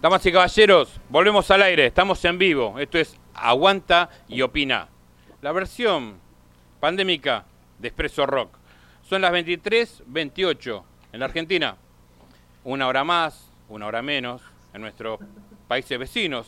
[0.00, 2.78] Damas y caballeros, volvemos al aire, estamos en vivo.
[2.78, 4.88] Esto es Aguanta y Opina.
[5.42, 6.18] La versión
[6.80, 7.44] pandémica
[7.78, 8.56] de Expreso Rock.
[9.02, 10.82] Son las 23.28
[11.12, 11.76] en la Argentina.
[12.64, 14.40] Una hora más, una hora menos
[14.72, 15.20] en nuestros
[15.68, 16.46] países vecinos.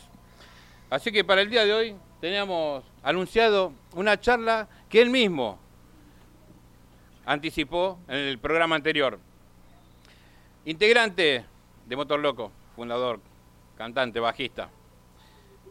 [0.89, 5.59] Así que para el día de hoy teníamos anunciado una charla que él mismo
[7.23, 9.19] anticipó en el programa anterior.
[10.65, 11.45] Integrante
[11.85, 13.19] de Motor Loco, fundador,
[13.83, 14.69] cantante, bajista.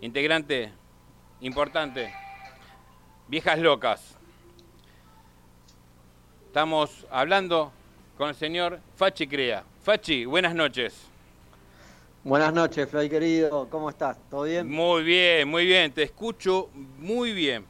[0.03, 0.71] Integrante
[1.41, 2.13] importante,
[3.27, 4.19] Viejas Locas.
[6.47, 7.73] Estamos hablando
[8.19, 9.65] con el señor Fachi Crea.
[9.83, 11.07] Fachi, buenas noches.
[12.23, 13.67] Buenas noches, Floyd querido.
[13.71, 14.19] ¿Cómo estás?
[14.29, 14.69] ¿Todo bien?
[14.69, 15.91] Muy bien, muy bien.
[15.91, 17.65] Te escucho muy bien.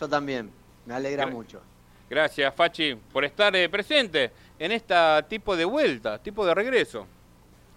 [0.00, 0.50] Yo también.
[0.86, 1.60] Me alegra mucho.
[2.08, 4.94] Gracias, Fachi, por estar eh, presente en este
[5.28, 7.06] tipo de vuelta, tipo de regreso.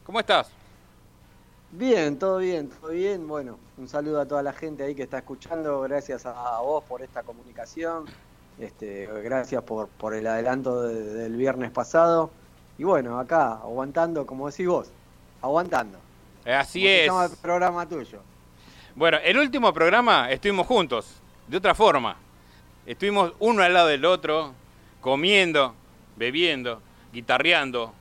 [0.06, 0.50] ¿Cómo estás?
[1.72, 3.28] Bien, todo bien, todo bien.
[3.28, 5.82] Bueno, un saludo a toda la gente ahí que está escuchando.
[5.82, 8.06] Gracias a vos por esta comunicación.
[8.60, 12.32] Este, gracias por, por el adelanto del viernes pasado.
[12.78, 14.88] Y bueno, acá, aguantando, como decís vos,
[15.42, 15.98] aguantando.
[16.46, 17.12] Así es.
[17.12, 18.22] el programa tuyo.
[18.96, 21.08] Bueno, el último programa estuvimos juntos,
[21.48, 22.18] de otra forma.
[22.86, 24.54] Estuvimos uno al lado del otro,
[25.02, 25.74] comiendo,
[26.16, 27.94] bebiendo, guitarreando,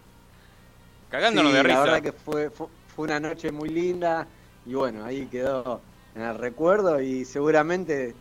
[1.10, 1.74] cagándonos de risa.
[1.78, 4.26] La verdad que fue, fue, una noche muy linda
[4.66, 5.80] y bueno, ahí quedó
[6.14, 8.14] en el recuerdo y seguramente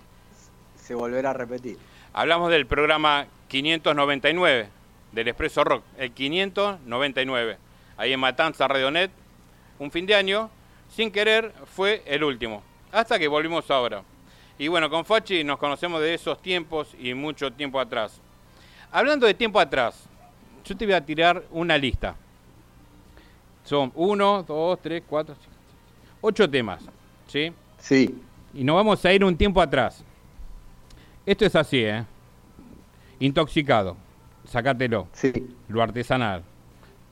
[0.75, 1.77] se volverá a repetir.
[2.13, 4.67] Hablamos del programa 599
[5.11, 7.57] del Expreso Rock, el 599,
[7.97, 9.11] ahí en Matanza Radionet,
[9.79, 10.49] un fin de año,
[10.89, 14.03] sin querer fue el último, hasta que volvimos ahora.
[14.57, 18.19] Y bueno, con Fachi nos conocemos de esos tiempos y mucho tiempo atrás.
[18.91, 20.05] Hablando de tiempo atrás,
[20.63, 22.15] yo te voy a tirar una lista.
[23.63, 25.55] Son uno, dos, tres, cuatro, cinco,
[26.21, 26.83] ocho temas,
[27.27, 27.51] ¿sí?
[27.77, 28.21] Sí.
[28.53, 30.03] Y nos vamos a ir un tiempo atrás.
[31.25, 32.03] Esto es así, ¿eh?
[33.19, 33.95] Intoxicado.
[34.45, 35.07] Sácatelo.
[35.13, 35.31] Sí.
[35.69, 36.43] Lo artesanal.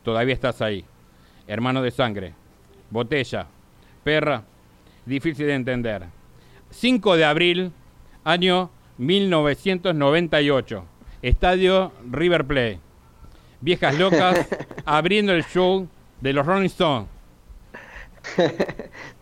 [0.03, 0.83] Todavía estás ahí.
[1.47, 2.33] Hermano de sangre.
[2.89, 3.47] Botella.
[4.03, 4.43] Perra.
[5.05, 6.05] Difícil de entender.
[6.71, 7.71] 5 de abril,
[8.23, 10.85] año 1998.
[11.21, 12.79] Estadio River Plate.
[13.61, 14.47] Viejas locas
[14.85, 15.87] abriendo el show
[16.21, 17.07] de los Rolling Stones.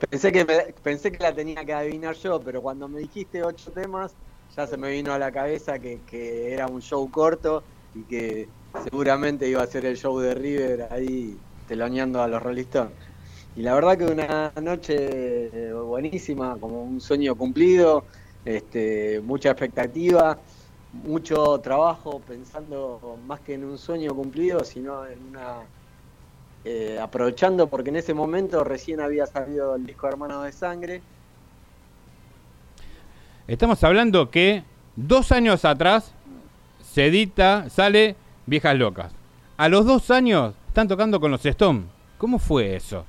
[0.10, 0.46] pensé, que
[0.84, 4.14] pensé que la tenía que adivinar yo, pero cuando me dijiste ocho temas,
[4.56, 7.64] ya se me vino a la cabeza que, era un show corto
[7.96, 8.50] y que
[8.84, 12.66] seguramente iba a ser el show de River ahí teloneando a los Rolling
[13.56, 18.04] Y la verdad que una noche buenísima, como un sueño cumplido,
[18.44, 20.38] este, mucha expectativa,
[20.92, 25.62] mucho trabajo pensando más que en un sueño cumplido, sino en una...
[26.72, 31.02] Eh, aprovechando porque en ese momento recién había salido el disco Hermanos de Sangre
[33.48, 34.64] Estamos hablando que
[34.96, 36.14] dos años atrás
[36.84, 38.16] se edita, sale
[38.46, 39.12] Viejas Locas.
[39.58, 41.86] A los dos años están tocando con los Stone.
[42.20, 43.04] ¿Cómo fue eso?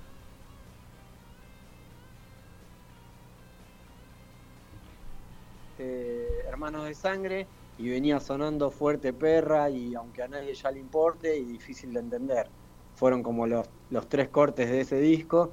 [5.79, 7.47] Eh, hermanos de sangre
[7.77, 12.01] y venía sonando fuerte perra y aunque a nadie ya le importe y difícil de
[12.01, 12.60] entender.
[13.01, 15.51] Fueron como los, los tres cortes de ese disco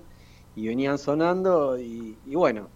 [0.56, 2.70] y venían sonando y bueno,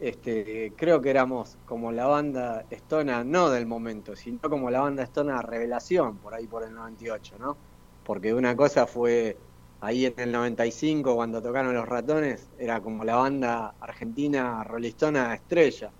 [0.00, 5.02] este, creo que éramos como la banda Estona, no del momento, sino como la banda
[5.02, 7.56] Estona Revelación, por ahí por el 98, ¿no?
[8.04, 9.36] Porque una cosa fue
[9.80, 15.90] ahí en el 95, cuando tocaron los ratones, era como la banda argentina rolistona estrella.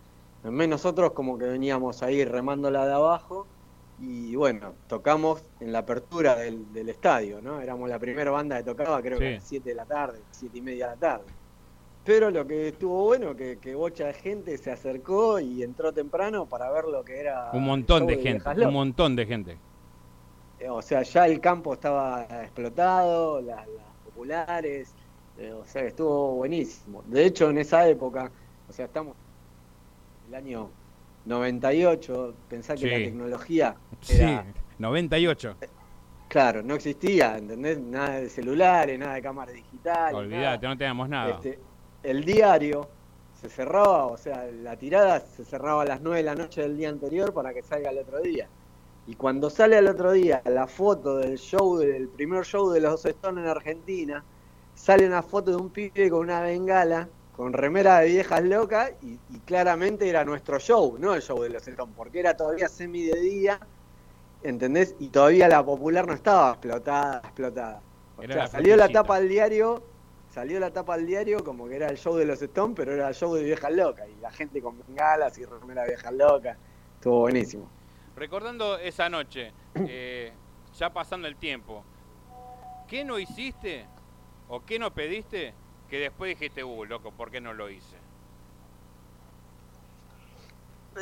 [0.45, 3.47] En vez nosotros como que veníamos ahí remándola de abajo
[4.01, 7.61] y bueno, tocamos en la apertura del, estadio, ¿no?
[7.61, 10.57] Éramos la primera banda que tocaba, creo que a las 7 de la tarde, 7
[10.57, 11.25] y media de la tarde.
[12.05, 16.47] Pero lo que estuvo bueno, que, que bocha de gente se acercó y entró temprano
[16.47, 17.51] para ver lo que era.
[17.53, 19.59] Un montón de, gente, un montón de gente.
[20.69, 23.67] O sea, ya el campo estaba explotado, las,
[24.05, 24.95] populares,
[25.39, 27.03] eh, o sea, estuvo buenísimo.
[27.07, 28.31] De hecho, en esa época,
[28.69, 29.17] o sea, estamos
[30.29, 30.71] el año
[31.29, 33.77] 98, pensá que la tecnología
[34.09, 35.57] era, Sí, 98.
[36.29, 37.79] Claro, no existía, ¿entendés?
[37.79, 40.15] Nada de celulares, nada de cámara digital.
[40.15, 41.37] Olvídate, no teníamos nada.
[41.37, 41.59] Este,
[42.03, 42.89] el diario
[43.41, 46.77] se cerraba, o sea, la tirada se cerraba a las 9 de la noche del
[46.77, 48.49] día anterior para que salga el otro día.
[49.07, 53.05] Y cuando sale al otro día la foto del show, del primer show de los
[53.07, 54.23] Stones en Argentina,
[54.75, 57.09] sale una foto de un pibe con una bengala,
[57.39, 61.69] con remera de viejas locas, y, claramente era nuestro show, no el show de los
[61.69, 63.61] Stones, porque era todavía semi de día,
[64.43, 64.97] ¿entendés?
[64.99, 67.81] Y todavía la popular no estaba explotada, explotada.
[68.17, 69.85] O sea, salió la tapa del diario
[70.31, 73.09] salió la tapa al diario como que era el show de los Stones, pero era
[73.09, 74.09] el show de Viejas Locas.
[74.09, 76.59] Y la gente con bengalas y remera Viejas Locas.
[76.97, 77.71] Estuvo buenísimo.
[78.17, 80.33] Recordando esa noche, eh,
[80.77, 81.85] ya pasando el tiempo,
[82.89, 83.87] ¿qué no hiciste
[84.49, 85.55] o qué no pediste
[85.89, 87.97] que después dijiste, uh, loco, ¿por qué no lo hice?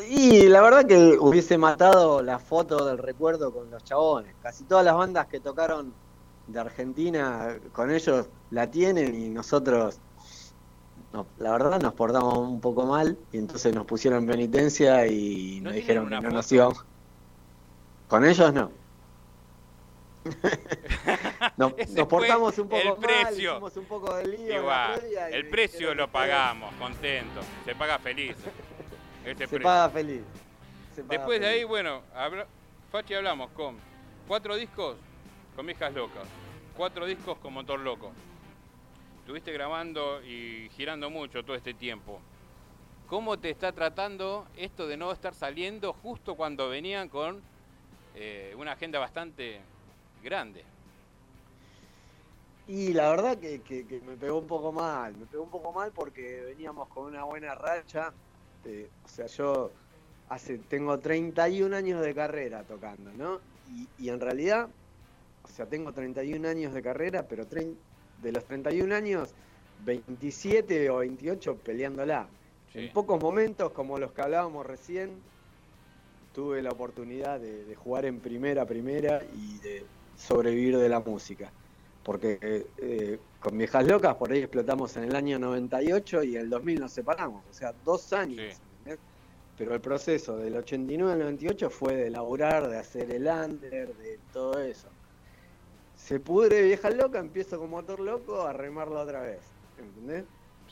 [0.09, 4.35] Y la verdad que hubiese matado la foto del recuerdo con los chabones.
[4.43, 5.93] Casi todas las bandas que tocaron
[6.47, 9.99] de Argentina con ellos la tienen y nosotros,
[11.38, 16.09] la verdad, nos portamos un poco mal y entonces nos pusieron penitencia y nos dijeron
[16.09, 16.85] que no nos íbamos.
[18.09, 18.71] Con ellos no.
[21.56, 21.73] Nos,
[22.08, 23.61] portamos un poco el precio.
[23.61, 24.56] mal, hicimos un poco de lío.
[24.56, 25.00] Igual,
[25.32, 27.40] el precio lo pagamos, contento.
[27.64, 28.37] Se paga feliz.
[29.25, 30.23] Este se paga feliz.
[31.08, 32.02] Después de ahí, bueno,
[32.90, 33.76] Fachi hablamos con
[34.26, 34.96] cuatro discos
[35.55, 36.28] con Viejas Locas,
[36.76, 38.12] cuatro discos con Motor Loco.
[39.20, 42.20] Estuviste grabando y girando mucho todo este tiempo.
[43.08, 47.43] ¿Cómo te está tratando esto de no estar saliendo justo cuando venían con
[48.14, 49.61] eh, una agenda bastante
[50.26, 50.64] grande?
[52.69, 53.61] Y la verdad que,
[54.05, 57.55] me pegó un poco mal, me pegó un poco mal porque veníamos con una buena
[57.55, 58.12] racha.
[58.64, 59.70] Eh, o sea, yo
[60.28, 63.40] hace tengo 31 años de carrera tocando, ¿no?
[63.99, 64.69] Y, en realidad,
[65.44, 69.32] o sea, tengo 31 años de carrera, pero de los 31 años,
[69.84, 72.28] 27 o 28 peleándola.
[72.75, 75.11] En pocos momentos, como los que hablábamos recién,
[76.34, 81.50] tuve la oportunidad de, jugar en primera, primera y de sobrevivir de la música.
[82.02, 86.50] Porque eh, con Viejas Locas por ahí explotamos en el año 98 y en el
[86.50, 87.44] 2000 nos separamos.
[87.50, 88.60] O sea, dos años.
[89.58, 94.18] Pero el proceso del 89 al 98 fue de laburar, de hacer el under, de
[94.32, 94.88] todo eso.
[95.96, 99.40] Se pudre Viejas Locas, empiezo con motor loco a remarlo otra vez.
[99.78, 100.24] ¿Entendés?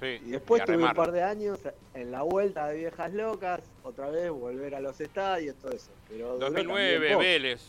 [0.03, 1.59] y después tuve un par de años
[1.95, 5.91] en la vuelta de Viejas Locas, otra vez volver a los estadios, todo eso.
[6.09, 7.63] Pero 2009, Vélez.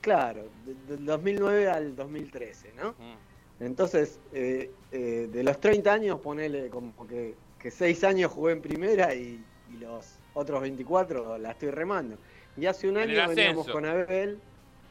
[0.00, 0.44] Claro,
[0.88, 2.90] del 2009 al 2013, ¿no?
[2.92, 3.64] Mm.
[3.64, 8.62] Entonces, eh, eh, de los 30 años, ponele como que, que 6 años jugué en
[8.62, 9.44] primera y,
[9.78, 12.16] los otros 24 la estoy remando.
[12.56, 14.40] Y hace un año veníamos con Abel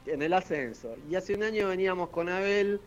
[0.06, 0.95] en el ascenso.
[1.09, 2.79] Y hace un año veníamos con Abel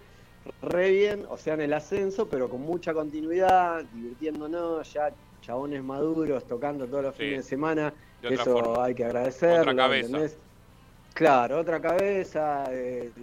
[0.63, 6.47] re bien, o sea, en el ascenso, pero con mucha continuidad, divirtiéndonos, ya chabones maduros,
[6.47, 7.93] tocando todos los fines de semana,
[8.23, 10.19] eso hay que agradecerlo, cabeza.
[11.15, 12.65] Claro, otra cabeza,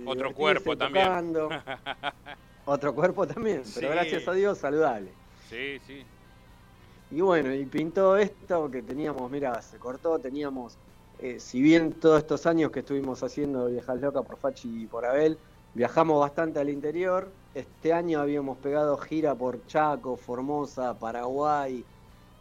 [0.06, 1.08] otro cuerpo también.
[2.66, 5.12] otro cuerpo también, pero gracias a Dios saludable.
[5.50, 6.06] Sí, sí.
[7.12, 10.78] Y bueno, y pintó esto que teníamos, mira, se cortó, teníamos,
[11.18, 15.06] eh, si bien todos estos años que estuvimos haciendo Viejas Locas por Fachi y por
[15.06, 15.38] Abel,
[15.74, 17.32] Viajamos bastante al interior.
[17.54, 21.86] Este año habíamos pegado gira por Chaco, Formosa, Paraguay,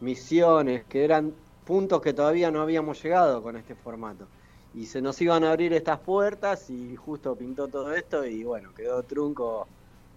[0.00, 1.34] Misiones, que eran
[1.64, 4.26] puntos que todavía no habíamos llegado con este formato.
[4.74, 8.74] Y se nos iban a abrir estas puertas y justo pintó todo esto y bueno,
[8.74, 9.66] quedó trunco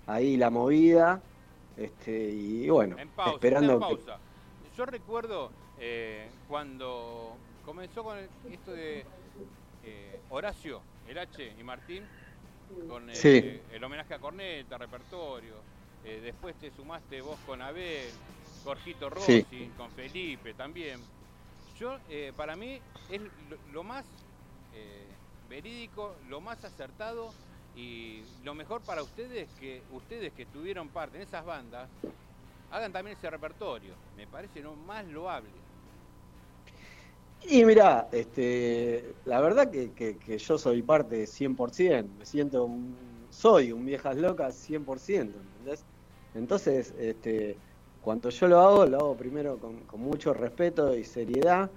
[0.07, 1.21] ahí la movida.
[1.77, 2.97] Este, y bueno,
[3.33, 4.17] esperando pausa.
[4.77, 7.35] Yo recuerdo eh, cuando
[7.65, 8.17] comenzó con
[8.49, 9.05] esto de
[9.83, 12.03] eh, Horacio, el H y Martín,
[12.87, 15.55] con eh, el homenaje a Corneta, repertorio.
[16.03, 18.09] Eh, después te sumaste vos con Abel,
[18.63, 20.99] Jorgito Rossi, con Felipe también.
[21.79, 23.21] Yo, eh, para mí, es
[23.71, 24.05] lo, más
[25.49, 27.31] verídico, lo más acertado
[27.75, 31.89] y lo mejor para ustedes que ustedes que tuvieron parte en esas bandas
[32.71, 33.93] hagan también ese repertorio.
[34.15, 35.49] Me parece lo más loable.
[37.43, 42.95] Y mira, este, la verdad que, yo soy parte 100%, me siento, un,
[43.29, 45.83] soy un viejas locas 100%, ¿entendés?
[46.35, 47.57] Entonces, este,
[48.01, 51.69] cuando yo lo hago, lo hago primero con, mucho respeto y seriedad,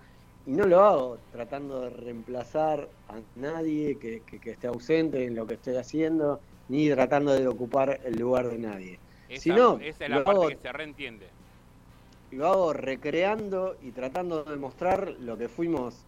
[0.46, 5.46] y no lo hago tratando de reemplazar a nadie que, que esté ausente en lo
[5.46, 8.98] que estoy haciendo, ni tratando de ocupar el lugar de nadie.
[9.28, 11.26] Esa, Sino, esa es la parte que se reentiende
[12.34, 16.04] lo hago recreando y tratando de demostrar lo que fuimos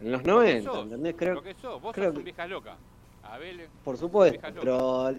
[0.00, 1.14] en los 90, ¿entendés?
[1.16, 2.76] Creo, lo que sos, vos sos un vieja loca.
[3.22, 5.12] Abel, por supuesto, pero,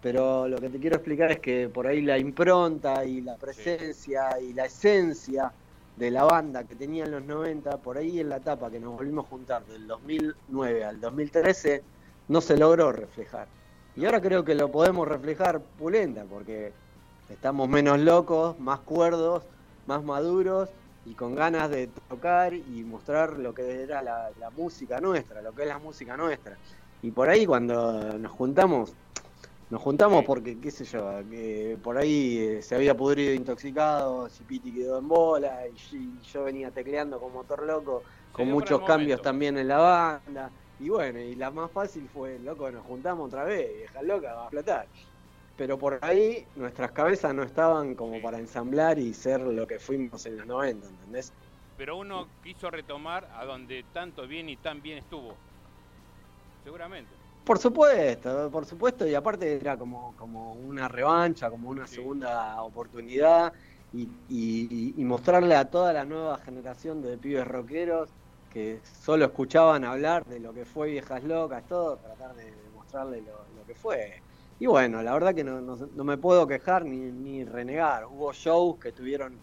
[0.00, 4.40] pero lo que te quiero explicar es que por ahí la impronta y la presencia
[4.40, 5.52] y la esencia
[6.00, 8.96] de la banda que tenía en los 90, por ahí en la etapa que nos
[8.96, 11.82] volvimos a juntar del 2009 al 2013,
[12.28, 13.48] no se logró reflejar.
[13.94, 16.72] Y ahora creo que lo podemos reflejar pulenta, porque
[17.28, 19.42] estamos menos locos, más cuerdos,
[19.86, 20.70] más maduros
[21.04, 25.62] y con ganas de tocar y mostrar lo que era la, música nuestra, lo que
[25.62, 26.56] es la música nuestra.
[27.02, 28.94] Y por ahí cuando nos juntamos,
[29.70, 34.72] Nos juntamos porque, qué sé yo, que por ahí eh, se había pudrido intoxicado, Piti
[34.72, 39.68] quedó en bola y, yo venía tecleando como motor loco, con muchos cambios también en
[39.68, 40.50] la banda.
[40.80, 44.40] Y bueno, y la más fácil fue, loco, nos juntamos otra vez, vieja loca, va
[44.40, 44.86] a explotar.
[45.56, 50.26] Pero por ahí nuestras cabezas no estaban como para ensamblar y ser lo que fuimos
[50.26, 51.32] en los 90, ¿entendés?
[51.76, 55.36] Pero uno quiso retomar a donde tanto bien y tan bien estuvo.
[56.64, 57.19] Seguramente.
[57.44, 63.52] Por supuesto, por supuesto, y aparte era como, como una revancha, como una segunda oportunidad
[63.92, 68.10] y, mostrarle a toda la nueva generación de pibes rockeros
[68.52, 73.64] que solo escuchaban hablar de lo que fue Viejas Locas, todo, tratar de, mostrarle lo,
[73.66, 74.22] que fue.
[74.58, 78.06] Y bueno, la verdad que no, no, me puedo quejar ni, ni, renegar.
[78.06, 79.34] Hubo shows que tuvieron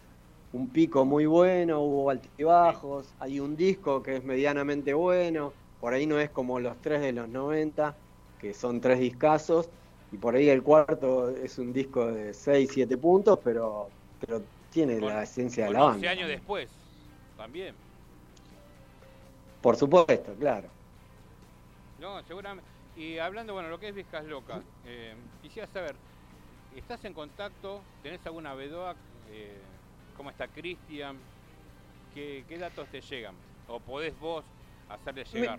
[0.52, 6.06] un pico muy bueno, hubo altibajos, hay un disco que es medianamente bueno, por ahí
[6.06, 7.96] no es como los tres de los 90,
[8.38, 9.68] que son tres discazos,
[10.10, 13.88] y por ahí el cuarto es un disco de 6, 7 puntos, pero,
[14.20, 15.94] pero tiene la esencia de la banda.
[15.96, 16.70] 11 años después,
[17.36, 17.74] también.
[19.60, 20.68] Por supuesto, claro.
[22.00, 22.68] No, seguramente.
[22.96, 25.94] Y hablando, bueno, lo que es Vizcas Loca, eh, quisiera saber,
[26.74, 27.80] ¿estás en contacto?
[28.02, 28.96] ¿Tenés alguna vedoa?
[29.30, 29.60] Eh,
[30.16, 31.16] ¿Cómo está Cristian?
[32.14, 33.34] ¿Qué, ¿Qué datos te llegan?
[33.68, 34.44] ¿O podés vos
[34.88, 35.58] hacerle llegar?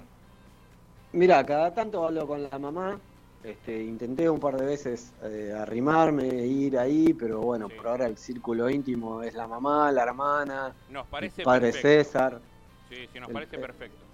[1.12, 3.00] Mira, cada tanto hablo con la mamá.
[3.44, 8.18] Este, intenté un par de veces eh, arrimarme, ir ahí, pero bueno, por ahora el
[8.18, 12.42] círculo íntimo es la mamá, la hermana, nos parece el padre César.
[12.90, 14.10] Sí, sí, nos parece perfecto.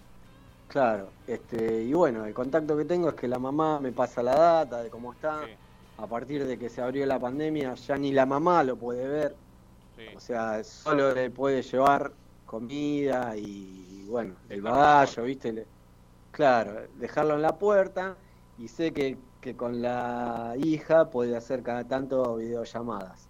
[0.68, 4.36] Claro, este, y bueno, el contacto que tengo es que la mamá me pasa la
[4.36, 5.42] data de cómo está.
[5.98, 9.36] A partir de que se abrió la pandemia, ya ni la mamá lo puede ver.
[10.16, 12.12] O sea, solo le puede llevar
[12.46, 15.66] comida y, bueno, el bagallo, ¿viste?
[16.32, 18.18] claro, dejarlo en la puerta
[18.58, 23.28] y sé que, que, con la hija puede hacer cada tanto videollamadas.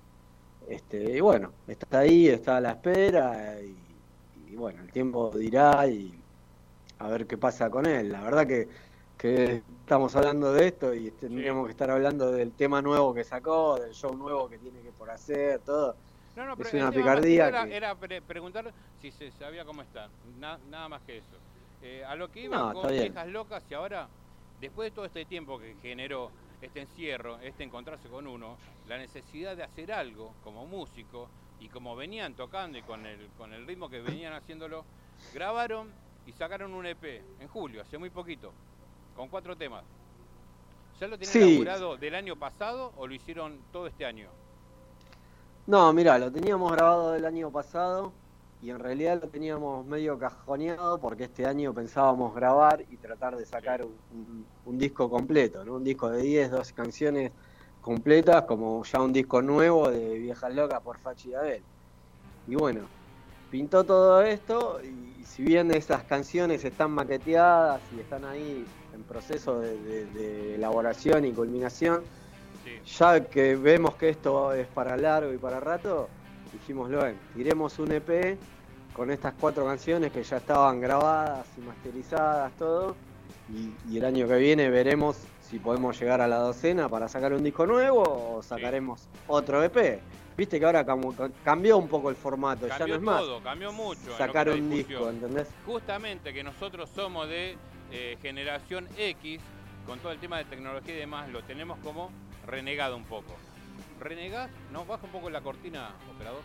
[0.68, 3.76] Este, y bueno, está ahí, está a la espera y,
[4.52, 6.20] y bueno, el tiempo dirá y
[7.00, 8.12] a ver qué pasa con él.
[8.12, 8.68] La verdad que,
[9.18, 13.78] que estamos hablando de esto y tendríamos que estar hablando del tema nuevo que sacó,
[13.80, 15.96] del show nuevo que tiene que por hacer, todo.
[16.36, 17.48] No, no, pero es una picardía.
[17.70, 21.38] Era, preguntar si se sabía cómo está, nada más que eso.
[21.82, 24.08] Eh, a lo que iba con viejas locas y ahora,
[24.60, 29.56] después de todo este tiempo que generó este encierro, este encontrarse con uno, la necesidad
[29.56, 33.90] de hacer algo como músico y como venían tocando y con el, con el ritmo
[33.90, 34.84] que venían haciéndolo,
[35.34, 35.92] grabaron
[36.26, 38.52] y sacaron un EP en julio, hace muy poquito,
[39.16, 39.84] con cuatro temas.
[41.00, 41.66] ¿Ya lo tienen sí.
[42.00, 44.30] del año pasado o lo hicieron todo este año?
[45.68, 48.14] No, mira, lo teníamos grabado del año pasado
[48.62, 53.48] y en realidad lo teníamos medio cajoneado porque este año pensábamos grabar y tratar de
[53.48, 55.74] sacar un, disco completo, ¿no?
[55.74, 57.32] Un disco de 10, 12 canciones
[57.82, 61.64] completas, como ya un disco nuevo de Viejas Locas por Fachi Abel.
[62.48, 62.82] Y bueno,
[63.50, 69.60] pintó todo esto y, si bien esas canciones están maqueteadas y están ahí en proceso
[69.60, 72.04] de elaboración y culminación,
[72.86, 76.08] ya que vemos que esto es para largo y para rato,
[76.54, 78.38] dijimoslo bien, tiremos un EP
[78.94, 82.96] con estas cuatro canciones que ya estaban grabadas y masterizadas, todo,
[83.52, 87.44] y, el año que viene veremos si podemos llegar a la docena para sacar un
[87.44, 90.00] disco nuevo o sacaremos otro EP.
[90.38, 90.86] Viste que ahora
[91.44, 93.22] cambió un poco el formato, ya no es más.
[93.22, 94.18] Todo, cambió mucho.
[94.18, 95.48] Sacar un disco, ¿entendés?
[95.66, 97.58] Justamente que nosotros somos de
[97.92, 99.40] eh, generación X,
[99.86, 102.10] con todo el tema de tecnología y demás, lo tenemos como
[102.46, 103.34] renegado un poco.
[104.00, 104.50] ¿Renegás?
[104.72, 104.86] ¿No?
[104.86, 106.42] Baja un poco la cortina, operador.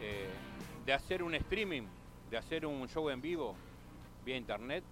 [0.00, 0.28] Eh,
[0.84, 1.82] de hacer un streaming,
[2.30, 3.54] de hacer un show en vivo
[4.24, 4.84] vía internet.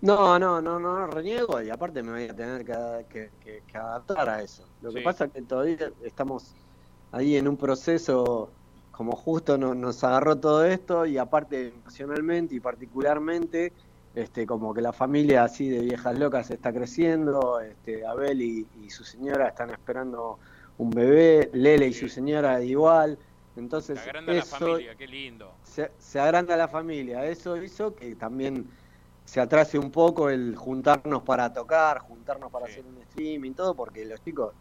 [0.00, 3.30] No, no, no, no, reniego y aparte me voy a tener que,
[3.72, 4.64] adaptar a eso.
[4.82, 6.54] Lo que pasa es que todavía estamos
[7.10, 8.50] ahí en un proceso
[8.90, 13.72] como justo nos agarró todo esto y aparte emocionalmente y particularmente
[14.14, 19.02] este, como que la familia así de viejas locas está creciendo, este, Abel y, su
[19.02, 20.38] señora están esperando
[20.78, 23.18] un bebé, Lele y su señora igual,
[23.56, 25.54] entonces se agranda la familia, qué lindo.
[25.64, 28.68] Se, agranda la familia, eso hizo que también
[29.24, 34.04] se atrase un poco el juntarnos para tocar, juntarnos para hacer un streaming, todo, porque
[34.04, 34.54] los chicos,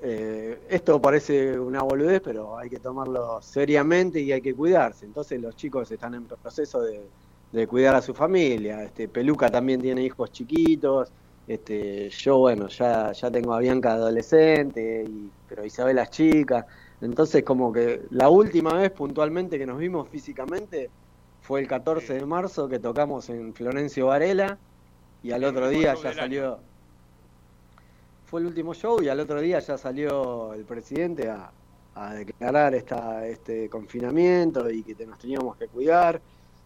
[0.00, 5.38] eh, esto parece una boludez, pero hay que tomarlo seriamente y hay que cuidarse, entonces
[5.42, 7.06] los chicos están en proceso de
[7.52, 8.82] de cuidar a su familia.
[8.82, 11.12] Este, Peluca también tiene hijos chiquitos.
[11.46, 16.66] Este, yo, bueno, ya, ya tengo a Bianca adolescente, y, pero Isabel es chica.
[17.00, 20.88] Entonces, como que la última vez puntualmente que nos vimos físicamente
[21.42, 24.56] fue el 14 de marzo que tocamos en Florencio Varela
[25.22, 26.58] y al otro día ya salió.
[28.26, 31.52] fue el último show y al otro día ya salió el presidente a,
[32.14, 36.22] declarar esta, este confinamiento y que nos teníamos que cuidar.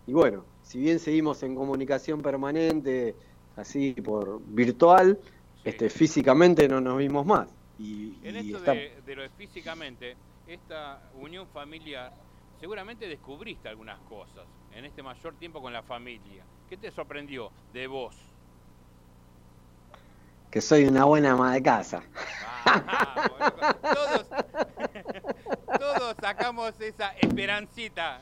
[0.06, 3.14] Y bueno, si bien seguimos en comunicación permanente,
[3.56, 5.18] así por virtual,
[5.64, 7.48] este, físicamente no nos vimos más.
[7.78, 10.16] Y, en esto de, de, lo físicamente,
[10.48, 12.12] esta unión familiar,
[12.58, 16.42] seguramente descubriste algunas cosas en este mayor tiempo con la familia.
[16.68, 18.16] ¿Qué te sorprendió de vos?
[20.50, 22.02] Que soy una buena ama de casa.
[22.64, 24.26] Ah, todos,
[25.78, 28.20] todos sacamos esa esperancita.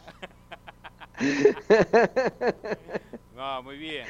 [3.34, 4.06] No, muy bien.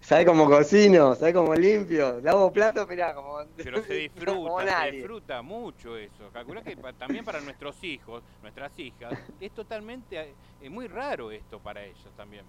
[0.00, 1.14] ¿Sabes cómo cocino?
[1.14, 2.20] ¿Sabes cómo limpio?
[2.20, 3.38] Lavo plato, mirá, como.
[3.56, 6.30] Pero se disfruta, se disfruta mucho eso.
[6.32, 10.20] Calculá que también para nuestros hijos, nuestras hijas, es totalmente.
[10.20, 12.44] Es eh, muy raro esto para ellos también.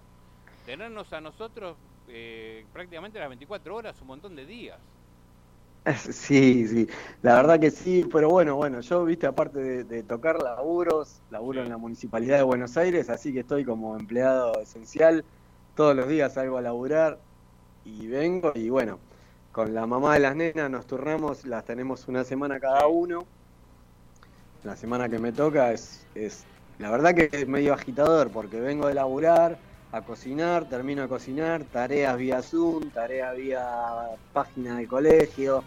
[0.64, 1.76] Tenernos a nosotros
[2.08, 4.80] eh, prácticamente las 24 horas, un montón de días.
[6.12, 6.88] Sí, sí,
[7.22, 11.68] la verdad que sí, pero bueno, bueno, yo, viste, aparte de, tocar laburos, laburo en
[11.68, 15.24] la Municipalidad de Buenos Aires, así que estoy como empleado esencial
[15.74, 17.18] todos los días salgo a laburar
[17.84, 18.98] y vengo y bueno,
[19.52, 23.26] con la mamá de las nenas nos turnamos, las tenemos una semana cada uno.
[24.62, 26.44] La semana que me toca es, es
[26.78, 29.58] la verdad que es medio agitador porque vengo de laburar
[29.92, 33.66] a cocinar, termino de cocinar, tareas vía Zoom, tareas vía
[34.32, 35.62] página de colegio.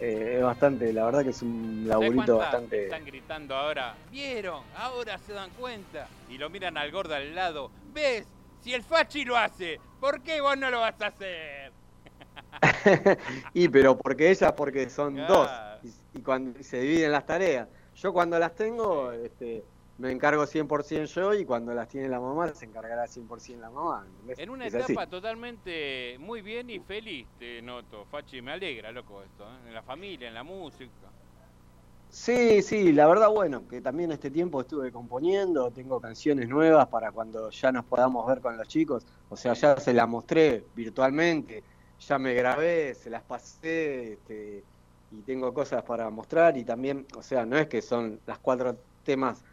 [0.00, 2.84] Eh, es bastante, la verdad que es un laburito bastante.
[2.84, 4.62] Están gritando ahora, ¿vieron?
[4.76, 6.06] Ahora se dan cuenta.
[6.28, 8.26] Y lo miran al gordo al lado, ¿ves?
[8.60, 11.72] Si el Fachi lo hace, ¿por qué vos no lo vas a hacer?
[13.54, 15.50] y pero porque ellas, porque son dos,
[16.14, 17.68] y, cuando se dividen las tareas.
[17.96, 19.64] Yo cuando las tengo, este,
[19.98, 24.06] me encargo 100% yo y cuando las tiene la mamá se encargará 100% la mamá.
[24.28, 29.44] En una etapa totalmente muy bien y feliz te noto, Fachi, me alegra, loco, esto,
[29.44, 29.68] ¿eh?
[29.68, 30.92] en la familia, en la música.
[32.10, 37.12] Sí, sí, la verdad, bueno, que también este tiempo estuve componiendo, tengo canciones nuevas para
[37.12, 41.64] cuando ya nos podamos ver con los chicos, o sea, ya se las mostré virtualmente,
[41.98, 44.64] ya me grabé, se las pasé, este,
[45.10, 48.78] y tengo cosas para mostrar, y también, o sea, no es que son las cuatro
[49.02, 49.44] temas,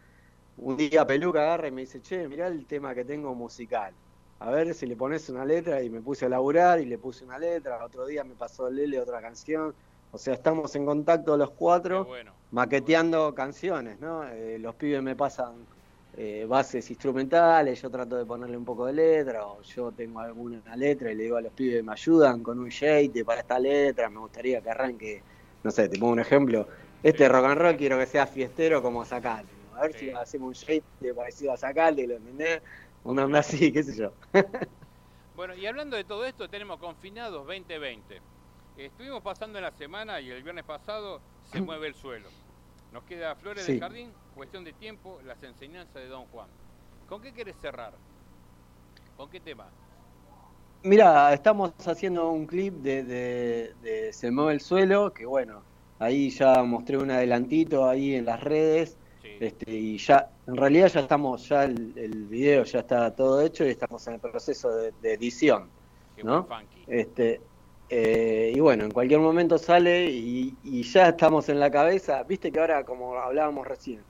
[0.58, 3.92] un día Peluca agarra y me dice, che, mirá el tema que tengo musical,
[4.38, 7.24] a ver si le pones una letra, y me puse a laburar y le puse
[7.24, 9.74] una letra, otro día me pasó Lele otra canción,
[10.12, 12.08] o sea, estamos en contacto los cuatro,
[12.50, 14.26] maqueteando canciones, ¿no?
[14.28, 15.54] Eh, los pibes me pasan
[16.16, 20.74] eh, bases instrumentales, yo trato de ponerle un poco de letra, o yo tengo alguna
[20.76, 24.08] letra y le digo a los pibes, me ayudan con un shade para esta letra,
[24.08, 25.22] me gustaría que arranque,
[25.62, 26.66] no sé, te pongo un ejemplo,
[27.02, 30.54] este rock and roll quiero que sea fiestero como Sacate, a ver si hacemos un
[30.54, 32.62] shade parecido a Sacate, ¿lo entendés?
[33.04, 34.12] Un onda así, qué sé yo.
[35.36, 38.20] bueno, y hablando de todo esto, tenemos confinados 2020.
[38.76, 42.28] Estuvimos pasando en la semana y el viernes pasado se mueve el suelo.
[42.92, 46.48] Nos queda Flores del Jardín, cuestión de tiempo, las enseñanzas de Don Juan.
[47.08, 47.92] ¿Con qué quieres cerrar?
[49.16, 49.68] ¿Con qué tema?
[50.82, 55.62] Mira, estamos haciendo un clip de, Se mueve el suelo, que bueno,
[55.98, 58.96] ahí ya mostré un adelantito ahí en las redes.
[59.40, 63.70] Este, y ya, en realidad ya estamos, ya el, video ya está todo hecho y
[63.70, 65.68] estamos en el proceso de, edición.
[66.22, 66.48] ¿no?
[66.86, 67.40] Este,
[67.88, 72.22] eh, y bueno, en cualquier momento sale y, ya estamos en la cabeza.
[72.24, 74.00] Viste que ahora, como hablábamos recién,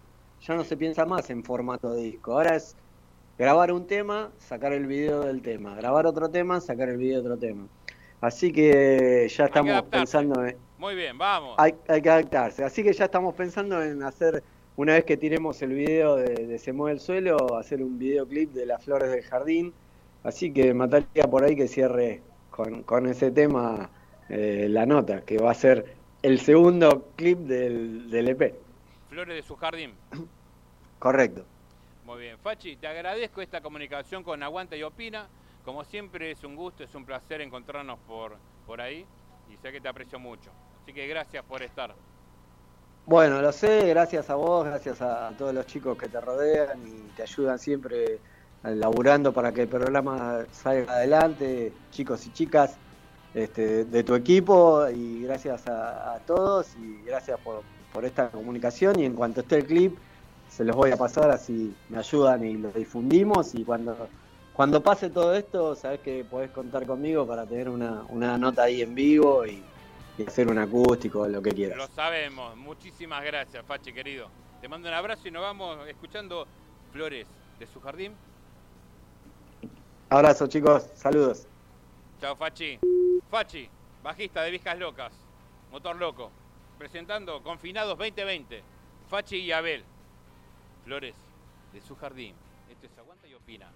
[0.41, 2.33] ya no se piensa más en formato de disco.
[2.33, 2.77] Ahora es
[3.39, 5.75] grabar un tema, sacar el video del tema.
[5.75, 7.67] Grabar otro tema, sacar el video de otro tema.
[8.21, 10.57] Así que ya estamos pensando en...
[10.79, 11.55] Muy bien, vamos.
[11.59, 12.65] Hay, que adaptarse.
[12.65, 14.43] Así que ya estamos pensando en hacer,
[14.77, 18.53] una vez que tiremos el video de, de Se mueve el suelo, hacer un videoclip
[18.53, 19.73] de las flores del jardín.
[20.23, 23.91] Así que mataría por ahí que cierre con, ese tema
[24.29, 28.55] eh, la nota, que va a ser el segundo clip del, del EP.
[29.09, 29.93] Flores de su jardín.
[30.99, 31.45] Correcto.
[32.05, 32.39] Muy bien.
[32.39, 35.29] Fachi, te agradezco esta comunicación con Aguanta y Opina.
[35.65, 38.37] Como siempre es un gusto, es un placer encontrarnos por,
[38.67, 39.05] por ahí
[39.53, 40.51] y sé que te aprecio mucho.
[40.83, 41.95] Así que gracias por estar.
[43.07, 47.17] Bueno, lo sé, gracias a vos, gracias a todos los chicos que te rodean y
[47.17, 48.19] te ayudan siempre
[48.65, 52.77] laburando para que el programa salga adelante, chicos y chicas
[53.33, 57.63] este, de tu equipo, y gracias a, todos y gracias por,
[58.05, 58.99] esta comunicación.
[58.99, 59.97] Y en cuanto esté el clip,
[60.49, 63.55] se los voy a pasar así me ayudan y lo difundimos.
[63.55, 64.09] Y cuando,
[64.53, 68.97] cuando pase todo esto, sabes que podés contar conmigo para tener una, nota ahí en
[68.97, 69.63] vivo y,
[70.19, 71.79] y hacer un acústico, lo que quieras.
[71.79, 72.57] Lo sabemos.
[72.57, 74.29] Muchísimas gracias, Fachi, querido.
[74.61, 76.47] Te mando un abrazo y nos vamos escuchando
[76.93, 77.27] Flores
[77.59, 78.15] de su jardín
[80.09, 80.87] Abrazo, chicos.
[80.95, 81.49] Saludos.
[82.21, 82.79] Chao, Fachi.
[83.29, 83.69] Fachi,
[84.05, 85.13] bajista de Vizcas Locas.
[85.73, 86.31] Motor Loco,
[86.79, 88.63] presentando Confinados 2020,
[89.09, 89.85] Fachi y Abel,
[90.85, 91.17] Flores
[91.73, 92.35] de su jardín.
[92.71, 93.69] Esto es Aguanta y Opina.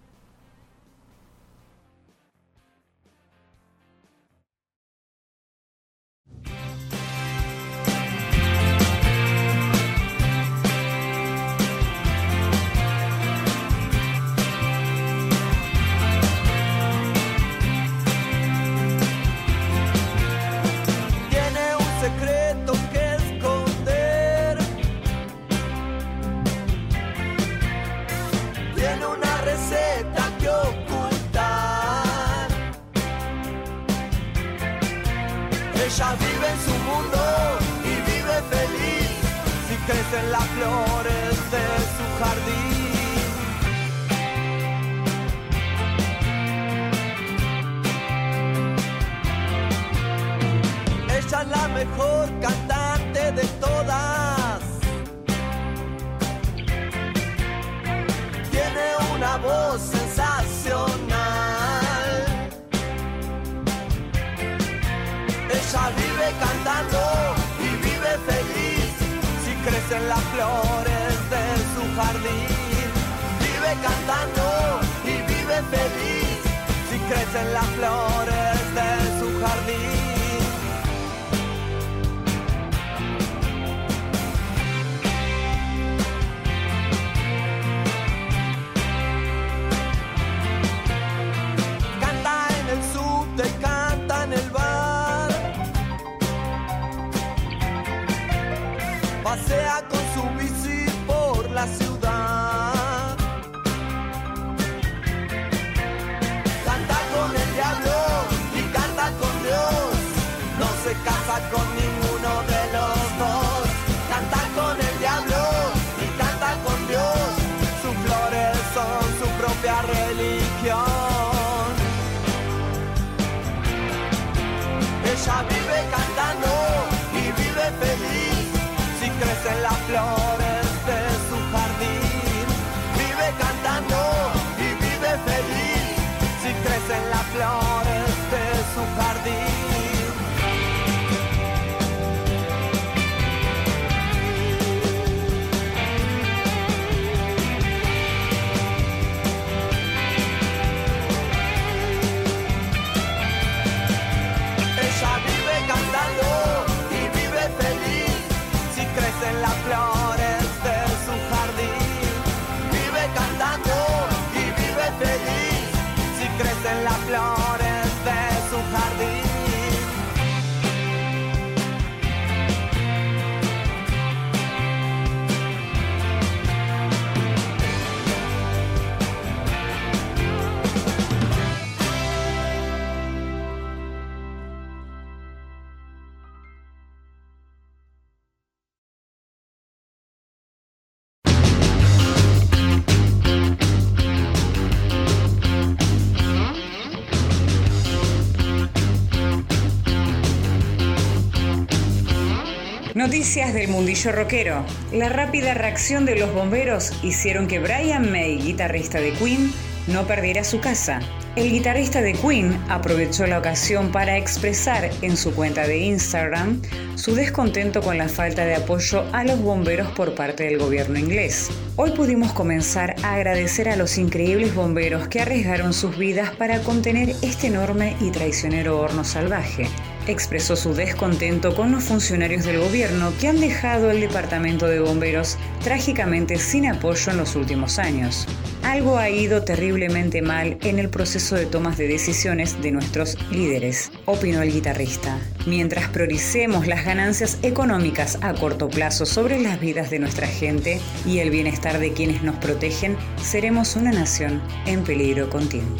[203.20, 204.64] Noticias del mundillo rockero.
[204.92, 209.52] La rápida reacción de los bomberos hicieron que Brian May, guitarrista de Queen,
[209.88, 211.00] no perdiera su casa.
[211.36, 216.62] El guitarrista de Queen aprovechó la ocasión para expresar en su cuenta de Instagram
[216.94, 221.50] su descontento con la falta de apoyo a los bomberos por parte del gobierno inglés.
[221.76, 227.10] Hoy pudimos comenzar a agradecer a los increíbles bomberos que arriesgaron sus vidas para contener
[227.20, 229.68] este enorme y traicionero horno salvaje
[230.10, 235.36] expresó su descontento con los funcionarios del gobierno que han dejado el departamento de bomberos
[235.62, 238.26] trágicamente sin apoyo en los últimos años.
[238.62, 243.90] Algo ha ido terriblemente mal en el proceso de tomas de decisiones de nuestros líderes,
[244.04, 245.18] opinó el guitarrista.
[245.46, 251.20] Mientras prioricemos las ganancias económicas a corto plazo sobre las vidas de nuestra gente y
[251.20, 255.78] el bienestar de quienes nos protegen, seremos una nación en peligro continuo.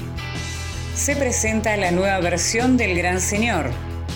[0.95, 3.71] Se presenta la nueva versión del Gran Señor,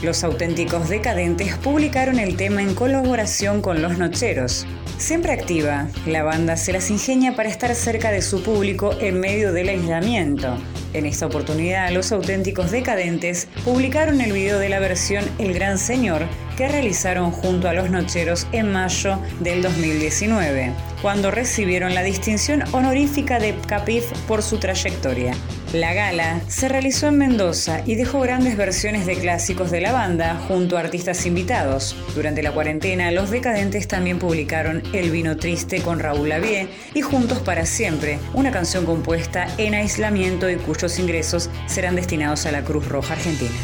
[0.05, 4.67] los auténticos decadentes publicaron el tema en colaboración con Los Nocheros.
[4.99, 9.53] Siempre activa, la banda se las ingenia para estar cerca de su público en medio
[9.53, 10.57] del aislamiento.
[10.95, 16.23] En esta oportunidad, los auténticos decadentes publicaron el video de la versión El Gran Señor
[16.57, 23.41] que realizaron junto a los Nocheros en mayo del 2019, cuando recibieron la distinción honorífica
[23.41, 25.35] de Capif por su trayectoria.
[25.73, 30.37] La gala se realizó en Mendoza y dejó grandes versiones de clásicos de la banda
[30.47, 31.97] junto a artistas invitados.
[32.15, 37.41] Durante la cuarentena, los decadentes también publicaron El vino triste con Raúl Lavie y Juntos
[37.41, 40.55] para siempre, una canción compuesta en aislamiento y
[40.99, 43.59] ingresos serán destinados a la Cruz Roja Argentina.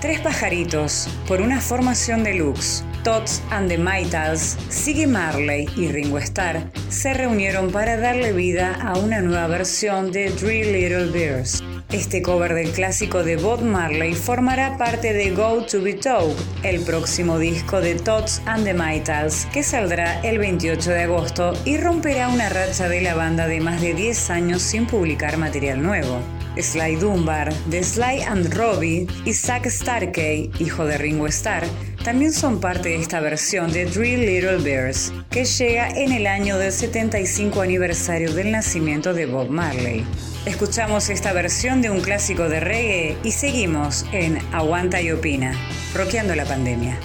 [0.00, 2.84] Tres pajaritos por una formación deluxe.
[3.02, 8.98] Tots and the Maytals, Siggy Marley y Ringo Starr se reunieron para darle vida a
[8.98, 11.62] una nueva versión de Three Little Bears.
[11.92, 16.80] Este cover del clásico de Bob Marley formará parte de Go to Be Told, el
[16.80, 22.28] próximo disco de Tots and the Maytals, que saldrá el 28 de agosto y romperá
[22.28, 26.20] una racha de la banda de más de 10 años sin publicar material nuevo.
[26.60, 31.64] Sly Dunbar, de Sly and Robbie y Zack Starkey, hijo de Ringo Starr,
[32.02, 36.58] también son parte de esta versión de Three Little Bears, que llega en el año
[36.58, 40.04] del 75 aniversario del nacimiento de Bob Marley.
[40.46, 45.52] Escuchamos esta versión de un clásico de reggae y seguimos en Aguanta y Opina,
[45.92, 47.00] roqueando la pandemia.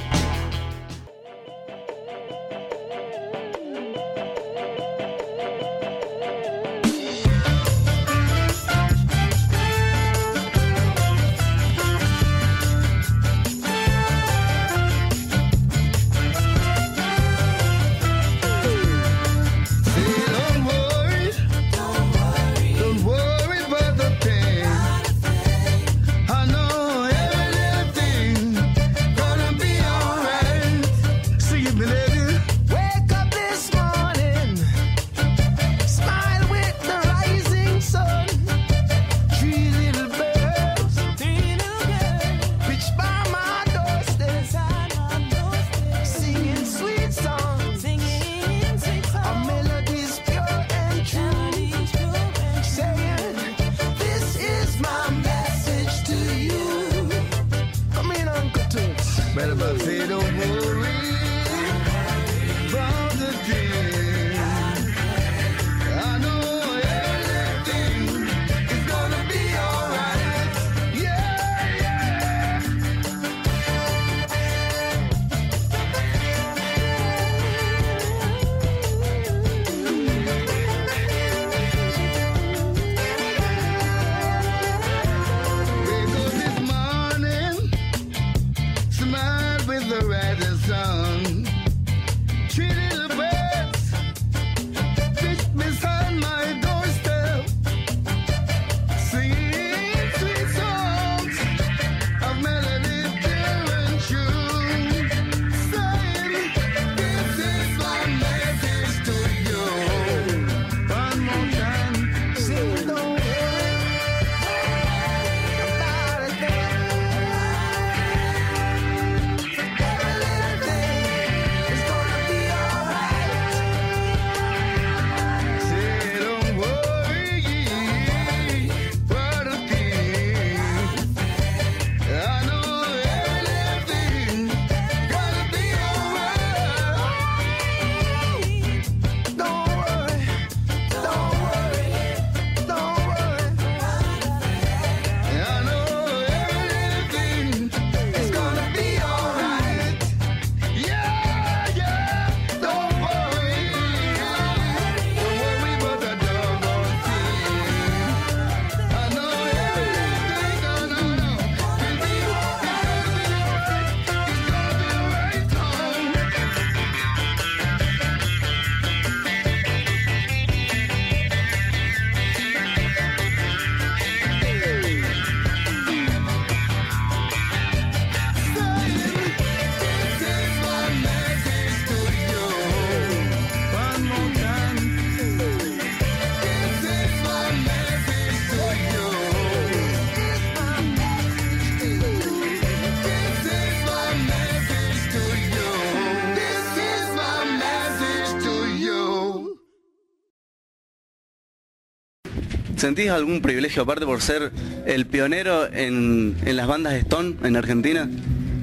[202.81, 204.51] ¿Sentís algún privilegio aparte por ser
[204.87, 208.09] el pionero en, las bandas Stone en Argentina?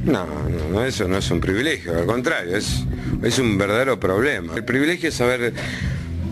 [0.05, 0.27] No,
[0.73, 2.85] no, eso no es un privilegio, al contrario, es,
[3.23, 4.57] es un verdadero problema.
[4.57, 5.53] El privilegio es haber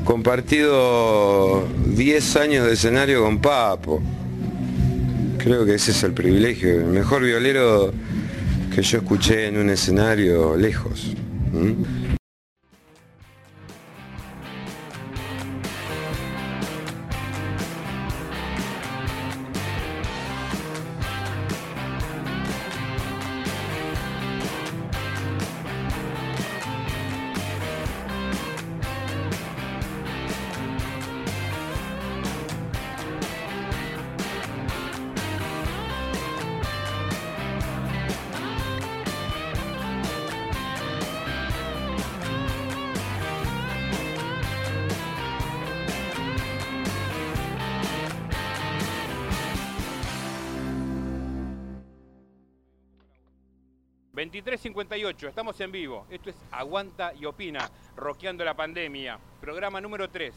[0.04, 4.02] compartido 10 años de escenario con Papo,
[5.38, 7.92] Creo que ese es el privilegio, el mejor violero
[8.74, 11.14] que yo escuché en un escenario lejos.
[55.16, 56.06] 23.58, estamos en vivo.
[56.10, 60.34] Esto es Aguanta y Opina, Roqueando la Pandemia, programa número 3,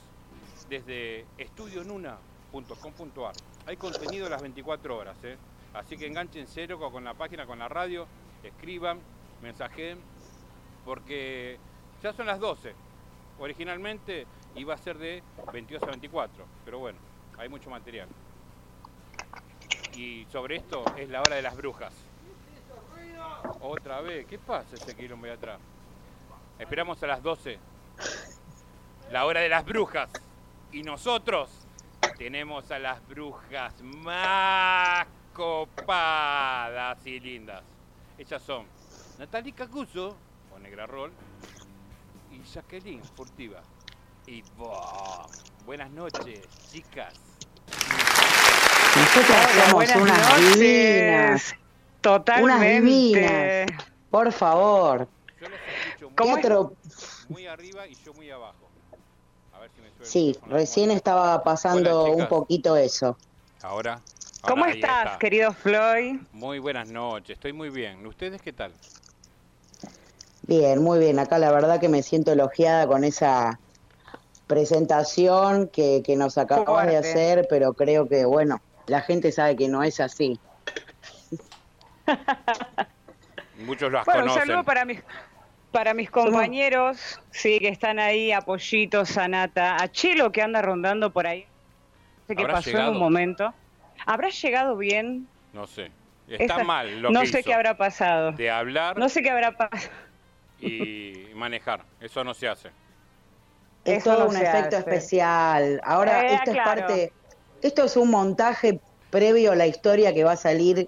[0.69, 3.33] desde estudionuna.com.ar.
[3.65, 5.37] Hay contenido las 24 horas, ¿eh?
[5.73, 8.07] así que enganchen cero con la página, con la radio,
[8.43, 8.99] escriban,
[9.41, 9.99] mensajen,
[10.85, 11.57] porque
[12.01, 12.73] ya son las 12.
[13.39, 16.97] Originalmente iba a ser de 22 a 24, pero bueno,
[17.37, 18.07] hay mucho material.
[19.95, 22.08] Y sobre esto es la hora de las brujas.
[23.61, 25.59] Otra vez, ¿qué pasa ese quilombo de atrás?
[26.57, 27.59] Esperamos a las 12.
[29.11, 30.09] La hora de las brujas.
[30.71, 31.49] Y nosotros
[32.17, 37.63] tenemos a las brujas más copadas y lindas.
[38.17, 38.65] Ellas son
[39.17, 40.15] Natalie Cacuso,
[40.53, 41.11] o Negra Roll,
[42.31, 43.61] y Jacqueline Furtiva.
[44.27, 44.43] Y
[45.65, 47.13] buenas noches, chicas.
[48.95, 51.55] Nosotras somos unas divinas.
[52.01, 53.65] Totalmente.
[54.09, 55.07] Por favor.
[55.99, 56.09] Yo
[57.29, 58.69] muy, arriba y yo muy abajo.
[59.53, 63.17] A ver si me sí, recién estaba pasando un poquito eso.
[63.61, 64.01] Ahora.
[64.41, 66.21] ¿Cómo estás, querido Floyd?
[66.31, 68.05] Muy buenas noches, estoy muy bien.
[68.05, 68.71] ¿Ustedes qué tal?
[70.43, 71.19] Bien, muy bien.
[71.19, 73.59] Acá la verdad que me siento elogiada con esa
[74.47, 79.67] presentación que, que nos acabas de hacer, pero creo que, bueno, la gente sabe que
[79.67, 80.39] no es así.
[83.65, 85.03] Muchos las bueno, Un saludo para mis,
[85.71, 91.27] para mis compañeros, sí, que están ahí, Apoyito, Sanata, a Chelo que anda rondando por
[91.27, 91.45] ahí.
[92.27, 93.53] Sé qué pasó en un momento.
[94.05, 95.27] ¿Habrá llegado bien?
[95.53, 95.91] No sé.
[96.27, 98.33] Está mal lo no sé qué habrá pasado.
[98.33, 98.97] De hablar.
[98.97, 99.91] No sé qué habrá pasado.
[100.59, 101.83] Y manejar.
[101.99, 102.69] Eso no se hace.
[103.85, 105.81] Es todo un efecto especial.
[105.83, 107.13] Ahora, eh, esto es parte.
[107.61, 110.87] Esto es un montaje previo a la historia que va a salir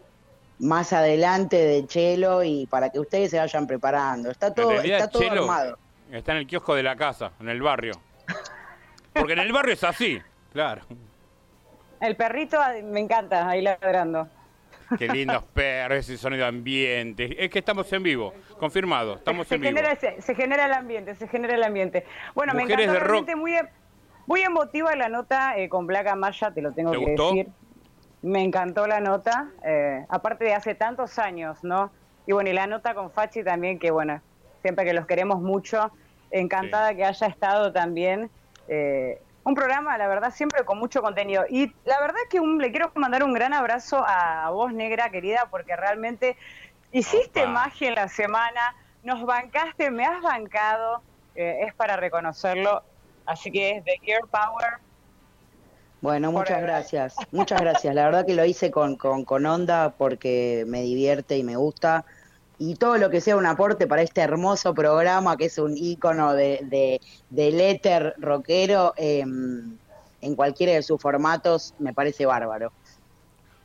[0.61, 4.29] más adelante de Chelo y para que ustedes se vayan preparando.
[4.29, 5.77] Está todo, está todo armado.
[6.11, 7.93] Está en el kiosco de la casa, en el barrio.
[9.13, 10.21] Porque en el barrio es así,
[10.53, 10.81] claro.
[11.99, 14.27] El perrito me encanta, ahí ladrando.
[14.97, 17.43] Qué lindos perros, ese sonido ambiente.
[17.43, 20.13] Es que estamos en vivo, confirmado, estamos se en genera vivo.
[20.19, 22.05] se genera el ambiente, se genera el ambiente.
[22.35, 23.53] Bueno, me encanta realmente muy,
[24.27, 27.47] muy emotiva la nota eh, con Black Maya, te lo tengo que decir.
[28.21, 31.91] Me encantó la nota, eh, aparte de hace tantos años, ¿no?
[32.27, 34.21] Y bueno, y la nota con Fachi también, que bueno,
[34.61, 35.91] siempre que los queremos mucho,
[36.29, 38.29] encantada que haya estado también.
[38.67, 41.45] Eh, un programa, la verdad, siempre con mucho contenido.
[41.49, 45.75] Y la verdad que le quiero mandar un gran abrazo a, vos, negra querida, porque
[45.75, 46.37] realmente
[46.91, 51.01] hiciste magia en la semana, nos bancaste, me has bancado,
[51.33, 52.83] eh, es para reconocerlo.
[53.25, 54.79] Así que es The Gear Power
[56.01, 57.15] bueno, muchas gracias.
[57.31, 57.93] Muchas gracias.
[57.93, 62.05] La verdad que lo hice con, con, onda porque me divierte y me gusta.
[62.57, 66.33] Y todo lo que sea un aporte para este hermoso programa, que es un ícono
[66.33, 69.77] de, de, del éter rockero, em,
[70.21, 72.71] en cualquiera de sus formatos, me parece bárbaro.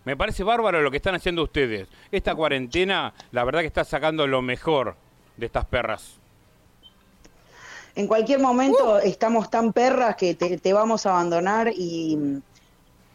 [0.04, 1.88] Me parece bárbaro lo que están haciendo ustedes.
[2.12, 4.96] Esta cuarentena, la verdad que está sacando lo mejor
[5.36, 6.20] de estas perras
[7.96, 8.98] en cualquier momento uh.
[8.98, 12.40] estamos tan perras que te, vamos a abandonar y,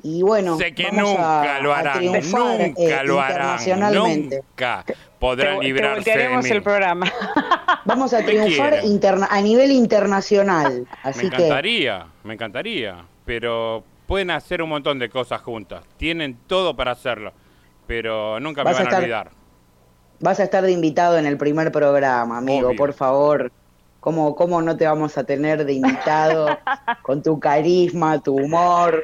[0.03, 4.83] y bueno, sé que nunca lo harán, nunca eh, lo harán, nunca
[5.19, 6.49] podrán librarse de mí.
[6.49, 7.11] el programa.
[7.85, 8.81] Vamos a triunfar
[9.29, 15.41] a nivel internacional, así me encantaría, me encantaría, pero pueden hacer un montón de cosas
[15.41, 17.33] juntas, tienen todo para hacerlo,
[17.87, 19.31] pero nunca me van a, olvidar.
[20.19, 23.51] Vas a estar de invitado en el primer programa, amigo, por favor.
[24.01, 26.57] ¿Cómo, ¿Cómo no te vamos a tener de invitado
[27.03, 29.03] con tu carisma, tu humor,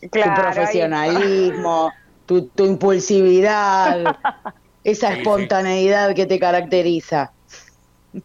[0.00, 1.92] tu profesionalismo,
[2.26, 4.16] tu, impulsividad,
[4.84, 7.32] esa espontaneidad que te caracteriza?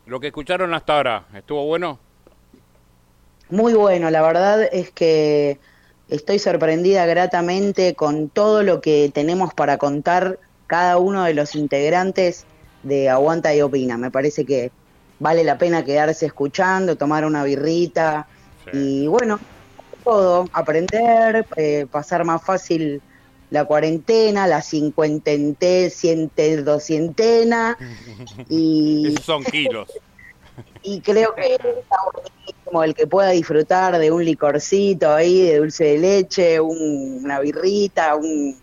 [0.06, 2.00] Lo que escucharon hasta ahora, ¿estuvo bueno?
[3.50, 5.60] Muy bueno, la verdad es que
[6.08, 12.46] estoy sorprendida gratamente con todo lo que tenemos para contar cada uno de los integrantes
[12.84, 13.98] de Aguanta y Opina.
[13.98, 14.72] Me parece que
[15.22, 18.28] vale la pena quedarse escuchando, tomar una birrita
[18.74, 19.40] y bueno,
[20.04, 23.02] todo, aprender, eh, pasar más fácil
[23.52, 27.78] la cuarentena, la cincuentente, ciente, doscientena
[28.50, 29.16] y...
[29.24, 29.90] son kilos.
[30.84, 35.86] Y creo que está buenísimo el que pueda disfrutar de un licorcito ahí, de dulce
[35.86, 38.58] de leche, una birrita, un,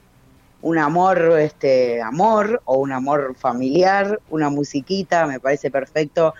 [0.62, 6.34] un amor, este, amor o un amor familiar, una musiquita, me parece perfecto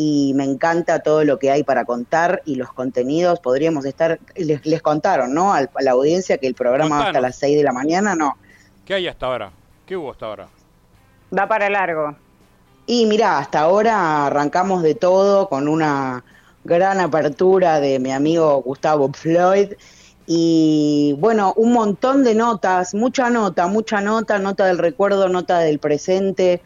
[0.00, 3.40] y me encanta todo lo que hay para contar y los contenidos.
[3.40, 5.52] Podríamos estar, les, les contaron, ¿no?
[5.52, 8.36] A la audiencia que el programa va hasta las 6 de la mañana, ¿no?
[8.84, 9.50] ¿Qué hay hasta ahora?
[9.86, 10.48] ¿Qué hubo hasta ahora?
[11.36, 12.14] Va para largo.
[12.86, 16.24] Y mira, hasta ahora arrancamos de todo con una
[16.64, 19.72] gran apertura de mi amigo Gustavo Floyd.
[20.30, 25.78] Y bueno, un montón de notas, mucha nota, mucha nota, nota del recuerdo, nota del
[25.78, 26.60] presente,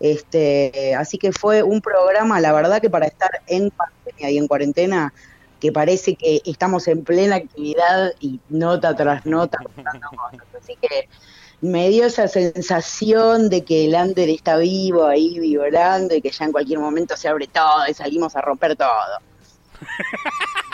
[0.00, 4.46] este, así que fue un programa, la verdad que para estar en pandemia y en
[4.46, 5.14] cuarentena,
[5.60, 9.60] que parece que estamos en plena actividad y nota tras nota.
[10.60, 11.08] Así que
[11.62, 16.44] me dio esa sensación de que el Ander está vivo ahí vibrando y que ya
[16.44, 18.90] en cualquier momento se abre todo y salimos a romper todo.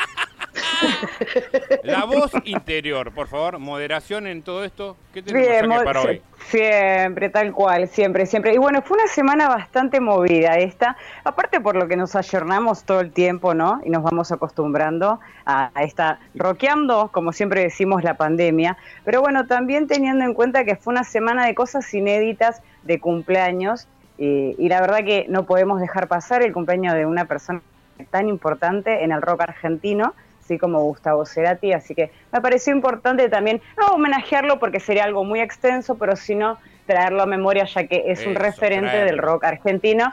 [1.82, 4.96] La voz interior, por favor, moderación en todo esto.
[5.12, 6.22] ¿Qué tenemos para hoy?
[6.46, 8.54] Siempre, tal cual, siempre, siempre.
[8.54, 13.00] Y bueno, fue una semana bastante movida esta, aparte por lo que nos ayornamos todo
[13.00, 13.80] el tiempo, ¿no?
[13.84, 18.76] Y nos vamos acostumbrando a, esta, roqueando, como siempre decimos, la pandemia.
[19.04, 23.88] Pero bueno, también teniendo en cuenta que fue una semana de cosas inéditas, de cumpleaños,
[24.18, 27.62] y, y la verdad que no podemos dejar pasar el cumpleaños de una persona
[28.10, 33.28] tan importante en el rock argentino así como Gustavo Cerati, así que me pareció importante
[33.28, 38.04] también, no homenajearlo porque sería algo muy extenso, pero sino traerlo a memoria ya que
[38.06, 40.12] es un referente del rock argentino.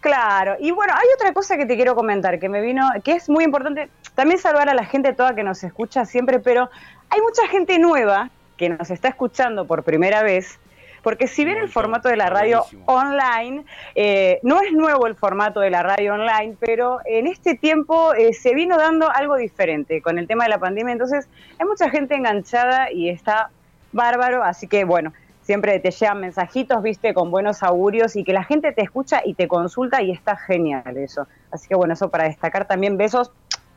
[0.00, 3.28] Claro, y bueno, hay otra cosa que te quiero comentar que me vino, que es
[3.28, 6.70] muy importante, también salvar a la gente toda que nos escucha siempre, pero
[7.10, 10.58] hay mucha gente nueva que nos está escuchando por primera vez
[11.02, 15.60] porque si bien el formato de la radio online, eh, no es nuevo el formato
[15.60, 20.18] de la radio online, pero en este tiempo eh, se vino dando algo diferente con
[20.18, 21.28] el tema de la pandemia, entonces
[21.58, 23.50] hay mucha gente enganchada y está
[23.92, 28.44] bárbaro, así que bueno, siempre te llegan mensajitos, viste, con buenos augurios y que la
[28.44, 31.26] gente te escucha y te consulta y está genial eso.
[31.50, 33.32] Así que bueno, eso para destacar también besos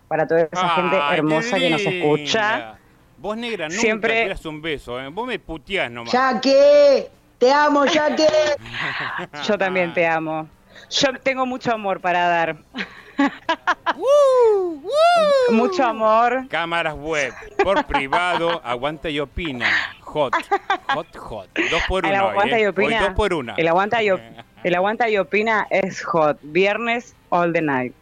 [0.08, 2.78] para toda esa gente hermosa que nos escucha.
[3.24, 4.24] Vos, negra, nunca Siempre...
[4.24, 5.08] tiras un beso, ¿eh?
[5.08, 6.12] Vos me puteás nomás.
[6.12, 8.28] Ya que, te amo, ya que.
[9.48, 10.50] Yo también te amo.
[10.90, 12.58] Yo tengo mucho amor para dar.
[15.52, 16.50] Mucho amor.
[16.50, 19.68] Cámaras web, por privado, aguanta y opina.
[20.02, 20.34] Hot,
[20.94, 21.48] hot, hot.
[21.72, 22.14] Dos por uno.
[22.14, 22.68] aguanta y ¿eh?
[22.68, 23.04] opina.
[23.04, 23.54] dos por una.
[23.56, 24.10] El aguanta, y
[24.66, 26.40] el aguanta y opina es hot.
[26.42, 27.94] Viernes, all the night.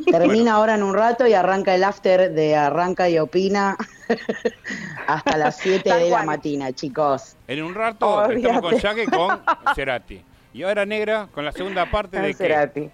[0.00, 3.76] Termina ahora en un rato y arranca el after de Arranca y Opina
[5.06, 7.36] hasta las 7 de la mañana, chicos.
[7.46, 9.40] En un rato estamos con Jaque con
[9.74, 10.22] Cerati.
[10.54, 12.90] Y ahora Negra con la segunda parte de Cerati.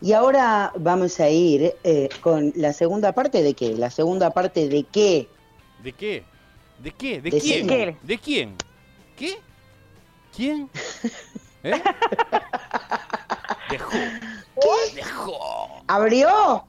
[0.00, 3.74] Y ahora vamos a ir eh, con la segunda parte de qué?
[3.74, 5.28] La segunda parte de qué?
[5.82, 6.24] ¿De qué?
[6.78, 7.20] ¿De qué?
[7.22, 7.98] ¿De, quién?
[8.02, 8.54] ¿De quién?
[9.16, 9.38] ¿Qué?
[10.36, 10.68] ¿Quién?
[11.62, 11.82] ¿Eh?
[13.70, 13.78] ¿Qué?
[14.94, 15.82] Dejó.
[15.86, 16.66] ¿Abrió?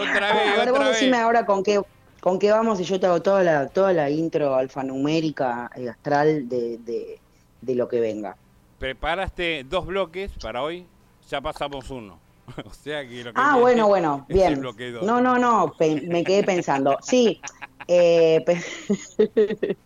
[0.00, 1.82] otra vez, a ver, vos decime ahora con qué,
[2.20, 6.48] con qué vamos y yo te hago toda la, toda la intro alfanumérica y astral
[6.48, 7.20] de, de,
[7.60, 8.36] de lo que venga.
[8.78, 10.86] Preparaste dos bloques para hoy,
[11.28, 12.18] ya pasamos uno.
[12.64, 14.60] o sea que lo que ah, bueno, bueno, bien.
[15.02, 16.98] No, no, no, me quedé pensando.
[17.02, 17.40] Sí,
[17.88, 18.44] eh,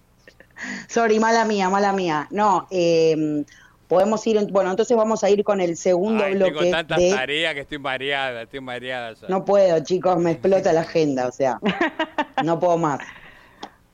[0.88, 2.26] sorry, mala mía, mala mía.
[2.30, 3.44] No, eh,
[3.88, 6.52] podemos ir, bueno, entonces vamos a ir con el segundo bloque.
[6.52, 9.14] Tengo tantas tareas que estoy mareada, estoy mareada.
[9.28, 11.58] No puedo, chicos, me explota la agenda, o sea,
[12.44, 13.00] no puedo más.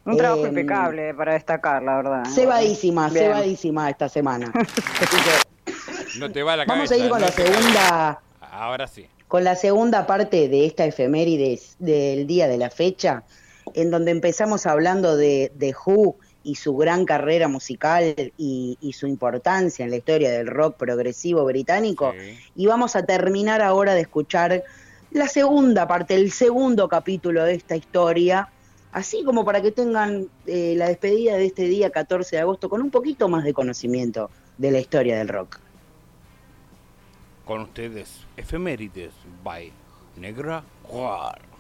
[0.05, 2.25] Un trabajo em, impecable para destacar, la verdad.
[2.27, 4.53] Cebadísima, cebadísima esta semana.
[6.19, 8.21] no te va la Vamos a ir con la segunda.
[8.41, 9.07] Ahora sí.
[9.29, 13.25] Con la segunda parte de esta efemérides del día de la fecha,
[13.73, 19.84] en donde empezamos hablando de, de Who y su gran carrera musical y, su importancia
[19.84, 22.14] en la historia del rock progresivo británico.
[22.55, 24.62] Y vamos a terminar ahora de escuchar
[25.11, 28.49] la segunda parte, el segundo capítulo de esta historia,
[28.92, 32.82] así como para que tengan eh, la despedida de este día 14 de agosto con
[32.82, 35.59] un poquito más de conocimiento de la historia del rock.
[37.45, 39.72] Con ustedes, Efemérides by
[40.16, 41.53] Negra War.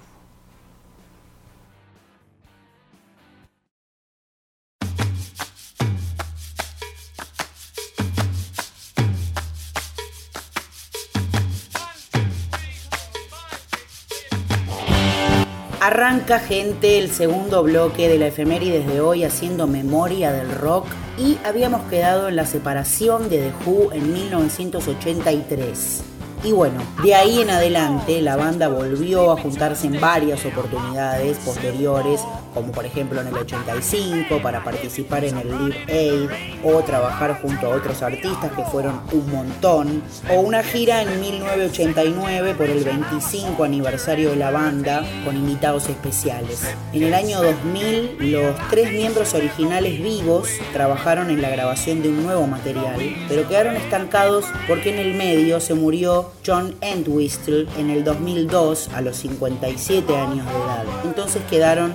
[15.84, 20.86] Arranca gente el segundo bloque de la efemérides de hoy haciendo memoria del rock
[21.18, 26.02] y habíamos quedado en la separación de The Who en 1983.
[26.42, 32.22] Y bueno, de ahí en adelante la banda volvió a juntarse en varias oportunidades posteriores,
[32.54, 36.30] como por ejemplo en el 85 para participar en el Live Aid
[36.64, 42.54] o trabajar junto a otros artistas que fueron un montón, o una gira en 1989
[42.54, 46.62] por el 25 aniversario de la banda con invitados especiales.
[46.92, 52.24] En el año 2000 los tres miembros originales vivos trabajaron en la grabación de un
[52.24, 52.98] nuevo material,
[53.28, 59.00] pero quedaron estancados porque en el medio se murió John Entwistle en el 2002 a
[59.00, 60.84] los 57 años de edad.
[61.04, 61.94] Entonces quedaron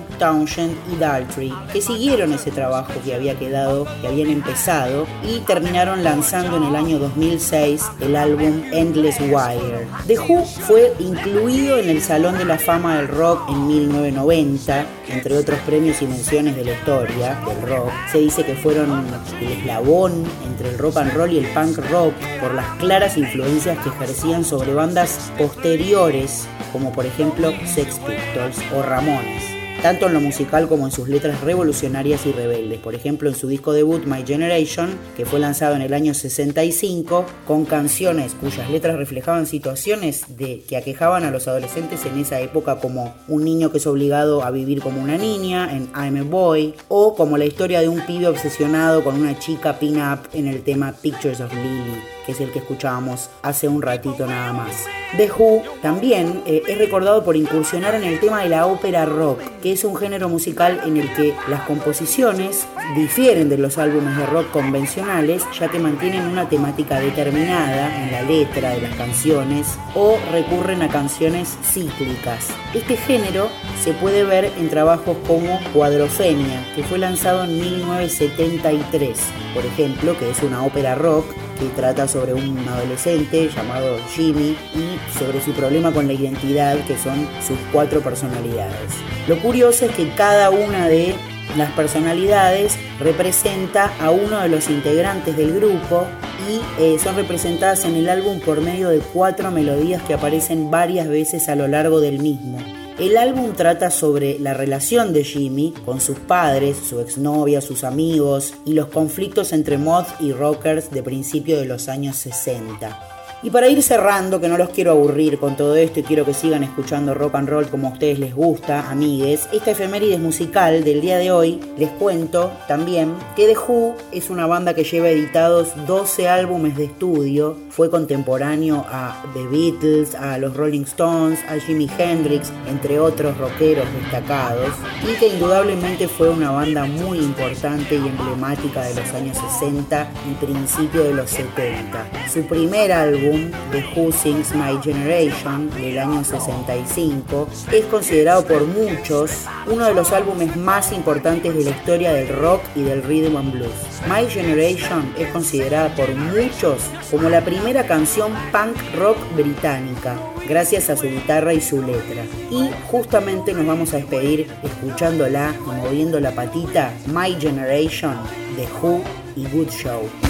[0.58, 6.56] Y Daltrey, que siguieron ese trabajo que había quedado, que habían empezado y terminaron lanzando
[6.56, 9.86] en el año 2006 el álbum Endless Wire.
[10.08, 15.36] The Who fue incluido en el Salón de la Fama del Rock en 1990, entre
[15.36, 17.92] otros premios y menciones de la historia del rock.
[18.10, 19.06] Se dice que fueron
[19.40, 23.78] el eslabón entre el rock and roll y el punk rock por las claras influencias
[23.78, 30.20] que ejercían sobre bandas posteriores, como por ejemplo Sex Pistols o Ramones tanto en lo
[30.20, 32.78] musical como en sus letras revolucionarias y rebeldes.
[32.80, 37.24] Por ejemplo, en su disco debut My Generation, que fue lanzado en el año 65,
[37.46, 43.14] con canciones cuyas letras reflejaban situaciones que aquejaban a los adolescentes en esa época, como
[43.28, 47.14] un niño que es obligado a vivir como una niña en I'm a Boy, o
[47.14, 51.40] como la historia de un pibe obsesionado con una chica pin-up en el tema Pictures
[51.40, 52.00] of Lily,
[52.30, 54.86] que es el que escuchábamos hace un ratito nada más.
[55.16, 59.40] The Who también eh, es recordado por incursionar en el tema de la ópera rock,
[59.60, 64.26] que es un género musical en el que las composiciones difieren de los álbumes de
[64.26, 69.66] rock convencionales, ya que mantienen una temática determinada en la letra de las canciones
[69.96, 72.46] o recurren a canciones cíclicas.
[72.72, 73.48] Este género
[73.82, 79.18] se puede ver en trabajos como Cuadrofenia, que fue lanzado en 1973,
[79.52, 81.24] por ejemplo, que es una ópera rock
[81.60, 86.96] que trata sobre un adolescente llamado Jimmy y sobre su problema con la identidad, que
[86.96, 88.92] son sus cuatro personalidades.
[89.28, 91.14] Lo curioso es que cada una de
[91.56, 96.06] las personalidades representa a uno de los integrantes del grupo
[96.48, 101.08] y eh, son representadas en el álbum por medio de cuatro melodías que aparecen varias
[101.08, 102.58] veces a lo largo del mismo.
[103.00, 108.52] El álbum trata sobre la relación de Jimmy con sus padres, su exnovia, sus amigos
[108.66, 113.09] y los conflictos entre mods y rockers de principio de los años 60.
[113.42, 116.34] Y para ir cerrando, que no los quiero aburrir con todo esto y quiero que
[116.34, 121.00] sigan escuchando rock and roll como a ustedes les gusta, amigues, esta efemérides musical del
[121.00, 125.68] día de hoy, les cuento también que The Who es una banda que lleva editados
[125.86, 131.88] 12 álbumes de estudio, fue contemporáneo a The Beatles, a los Rolling Stones, a Jimi
[131.98, 138.82] Hendrix, entre otros rockeros destacados, y que indudablemente fue una banda muy importante y emblemática
[138.82, 142.06] de los años 60 y principio de los 70.
[142.30, 149.44] Su primer álbum The Who Sings My Generation del año 65 es considerado por muchos
[149.70, 153.52] uno de los álbumes más importantes de la historia del rock y del rhythm and
[153.52, 153.70] blues.
[154.08, 160.16] My Generation es considerada por muchos como la primera canción punk rock británica,
[160.48, 162.24] gracias a su guitarra y su letra.
[162.50, 168.16] Y justamente nos vamos a despedir escuchándola y moviendo la patita My Generation
[168.56, 169.02] de Who
[169.36, 170.29] y Good Show.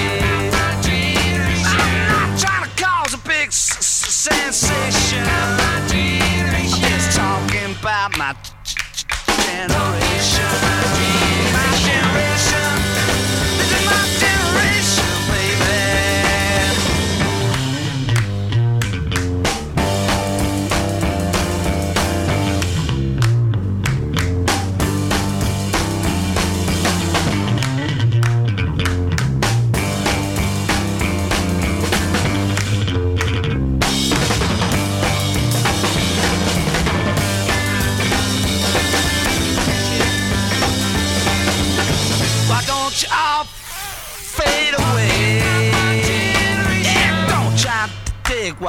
[8.09, 8.33] my
[9.45, 10.00] generation.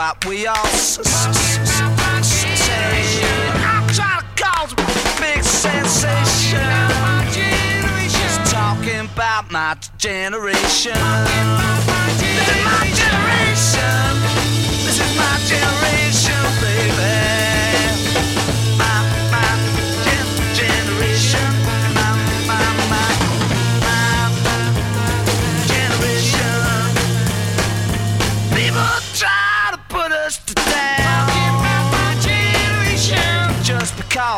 [0.03, 1.03] What we all say.
[3.71, 4.77] I'm trying to cause a
[5.21, 6.59] big sensation.
[8.11, 10.99] Just talking about my generation.
[12.19, 14.11] This is my generation.
[14.87, 17.12] This is my generation, baby.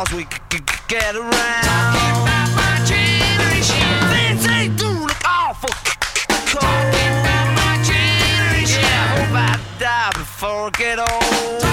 [0.05, 0.25] Cause we
[0.87, 1.31] get around.
[1.31, 3.85] Talking about my generation.
[4.13, 4.45] Things
[5.25, 6.61] awful cold.
[6.61, 8.81] Talking about my generation.
[8.81, 11.64] Yeah, hope I die before I get old.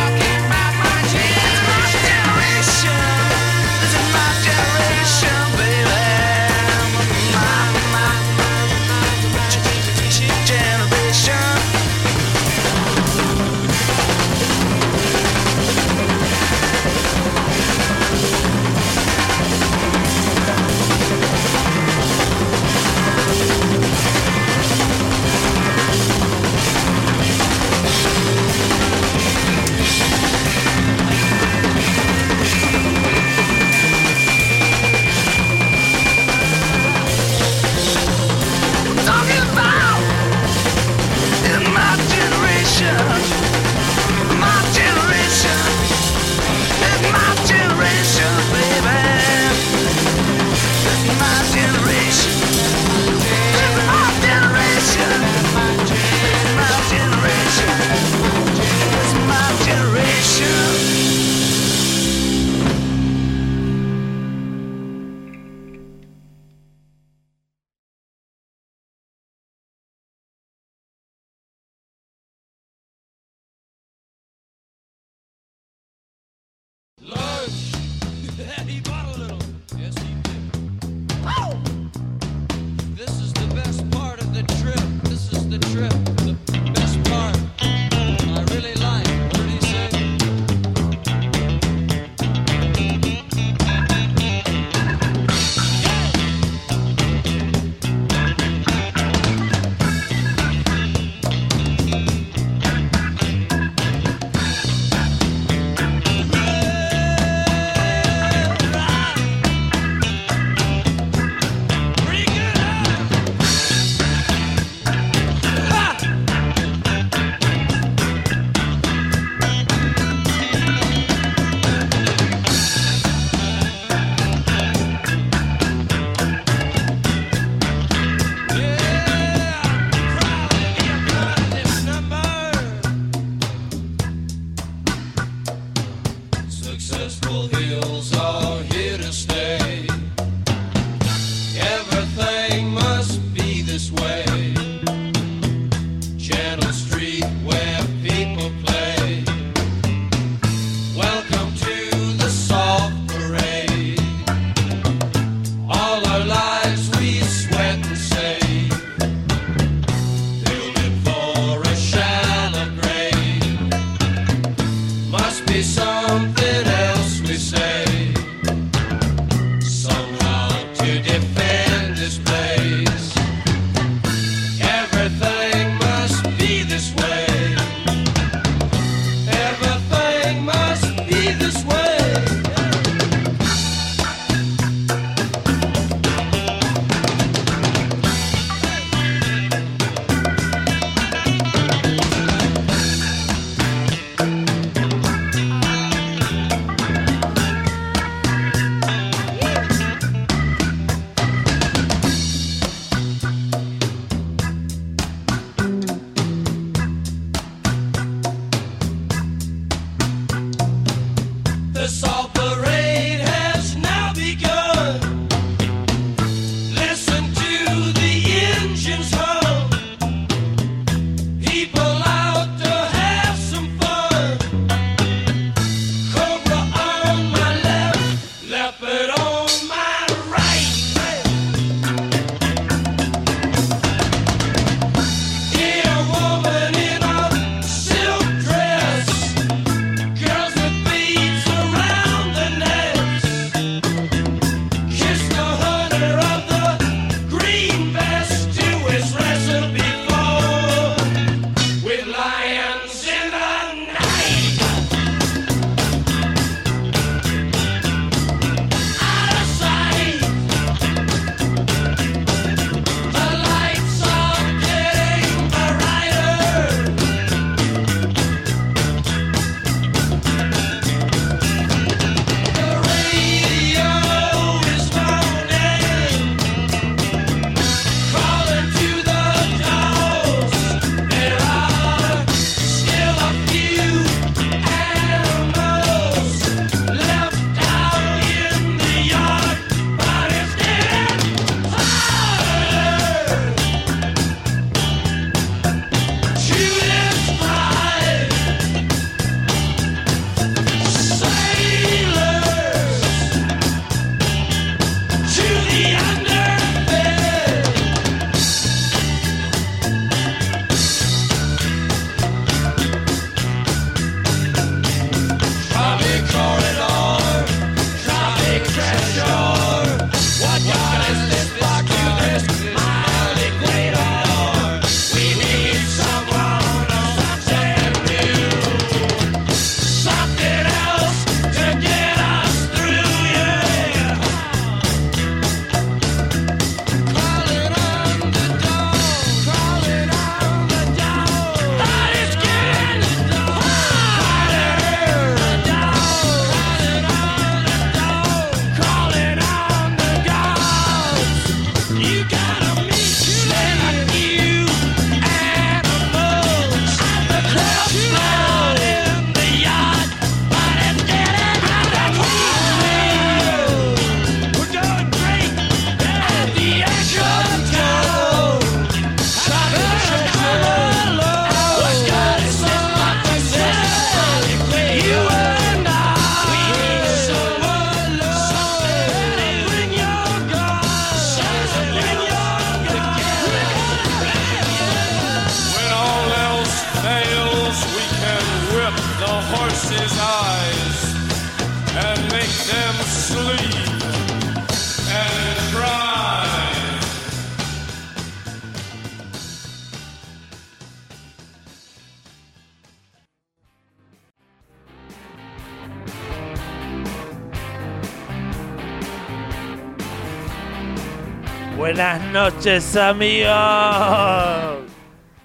[412.62, 413.48] Noches, amigos.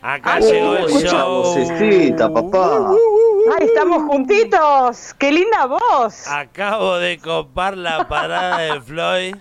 [0.04, 1.56] Acá llegó el show.
[2.32, 2.92] papá.
[3.58, 5.16] Ay, estamos juntitos.
[5.18, 6.28] Qué linda voz.
[6.28, 9.36] Acabo de copar la parada de Floyd.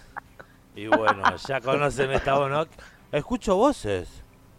[0.74, 2.66] Y bueno, ya conocen esta voz, ¿no?
[3.12, 4.09] Escucho voces.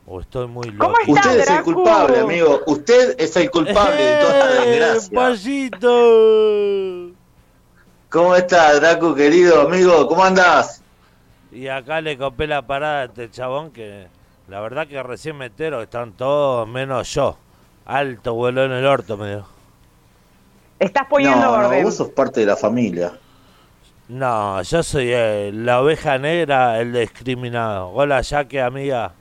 [0.06, 0.86] O estoy muy loco.
[0.86, 2.62] ¿Cómo estás, Usted es el culpable, amigo.
[2.68, 5.20] Usted es el culpable de toda esta ¡Eh, desgracia.
[5.20, 7.16] Payito!
[8.10, 10.08] ¿Cómo está, Draco, querido amigo?
[10.08, 10.84] ¿Cómo andás?
[11.58, 14.06] Y acá le copé la parada a este chabón que
[14.48, 17.36] la verdad que recién me entero que están todos menos yo.
[17.88, 19.48] Alto vuelo en el orto, me dijo.
[20.78, 21.84] Estás poniendo no, no, orden.
[21.84, 23.14] vos sos parte de la familia.
[24.08, 27.90] No, yo soy eh, la oveja negra, el discriminado.
[27.90, 29.14] Hola, Jaque, amiga.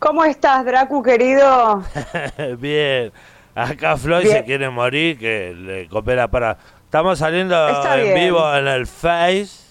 [0.00, 1.84] ¿Cómo estás, Dracu, querido?
[2.58, 3.12] bien.
[3.54, 4.38] Acá Floyd Bien.
[4.38, 6.58] se quiere morir, que le copé la parada.
[6.84, 8.14] Estamos saliendo Está en bien.
[8.24, 9.67] vivo en el Face.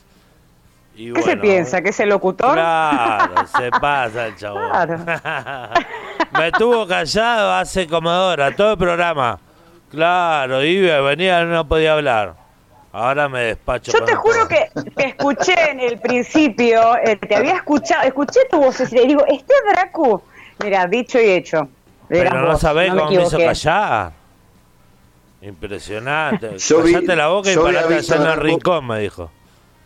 [0.97, 1.79] Y ¿Qué se piensa?
[1.81, 2.53] ¿Que es el locutor?
[2.53, 4.69] Claro, se pasa el chabón.
[4.71, 4.97] Claro.
[6.33, 9.39] Me tuvo callado hace horas, todo el programa.
[9.91, 12.33] Claro, iba, venía, no podía hablar.
[12.91, 13.91] Ahora me despacho.
[13.91, 18.57] Yo te juro que te escuché en el principio, eh, te había escuchado, escuché tu
[18.57, 20.21] voz y le digo, este es Dracu.
[20.63, 21.67] Mira, dicho y hecho.
[22.09, 24.13] Pero no vos, sabés cómo me hizo callar.
[25.41, 26.57] Impresionante.
[26.57, 29.29] Yo vi- Callate la boca y parate allá en el rincón, me dijo.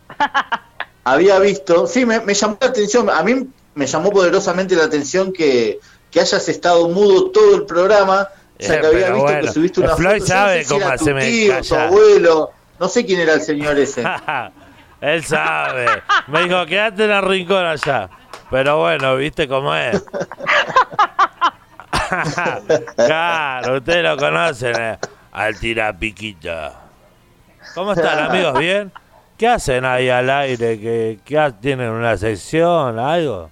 [1.04, 5.32] Había visto, sí, me, me llamó la atención, a mí me llamó poderosamente la atención
[5.32, 5.80] que,
[6.10, 8.28] que hayas estado mudo todo el programa,
[8.60, 10.62] o sea, Eh, que había pero visto bueno, que subiste una Floyd foto, sabe no
[10.62, 11.84] sé si cómo era tu me tío, tu calla.
[11.84, 14.10] abuelo, no sé quién era el señor ese.
[15.00, 15.86] Él sabe.
[16.28, 18.08] Me dijo, quédate en el rincón allá.
[18.50, 20.00] Pero bueno, viste cómo es.
[22.96, 24.74] claro, ustedes lo conocen.
[24.80, 24.98] eh.
[25.32, 26.74] Al tirapiquita.
[27.74, 28.58] ¿Cómo están, amigos?
[28.58, 28.92] ¿Bien?
[29.36, 30.78] ¿Qué hacen ahí al aire?
[30.78, 33.50] ¿Qué, qué tienen una sección, algo?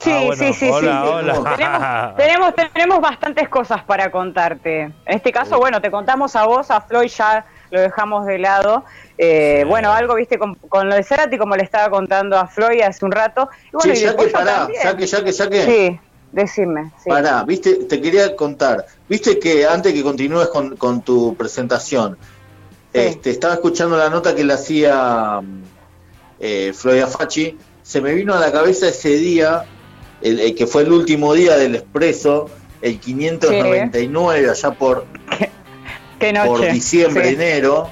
[0.00, 1.08] Sí, Ah, bueno, sí, sí, hola, sí.
[1.12, 2.14] hola.
[2.16, 4.82] Tenemos, tenemos, tenemos bastantes cosas para contarte.
[4.82, 8.84] En este caso, bueno, te contamos a vos, a Floyd ya lo dejamos de lado.
[9.16, 9.68] Eh, Sí.
[9.68, 13.04] Bueno, algo, viste, con, con lo de Cerati, como le estaba contando a Floyd hace
[13.04, 13.48] un rato.
[13.68, 14.82] Y bueno, Che, y de ya que Pollo pará, también.
[14.82, 15.64] ya que, ya que, ya que.
[15.64, 16.00] Sí,
[16.32, 16.90] decime.
[17.02, 17.08] Sí.
[17.08, 22.33] Pará, viste, te quería contar, viste que antes que continúes con, con tu presentación, Sí.
[22.94, 25.40] Este, estaba escuchando la nota que le hacía
[26.40, 29.64] eh, Floyd Fachi, se me vino a la cabeza ese día,
[30.22, 32.48] el, el que fue el último día del Expreso,
[32.82, 35.06] el 599, allá por,
[36.18, 36.48] Qué noche.
[36.48, 37.34] por diciembre, Sí.
[37.34, 37.88] enero,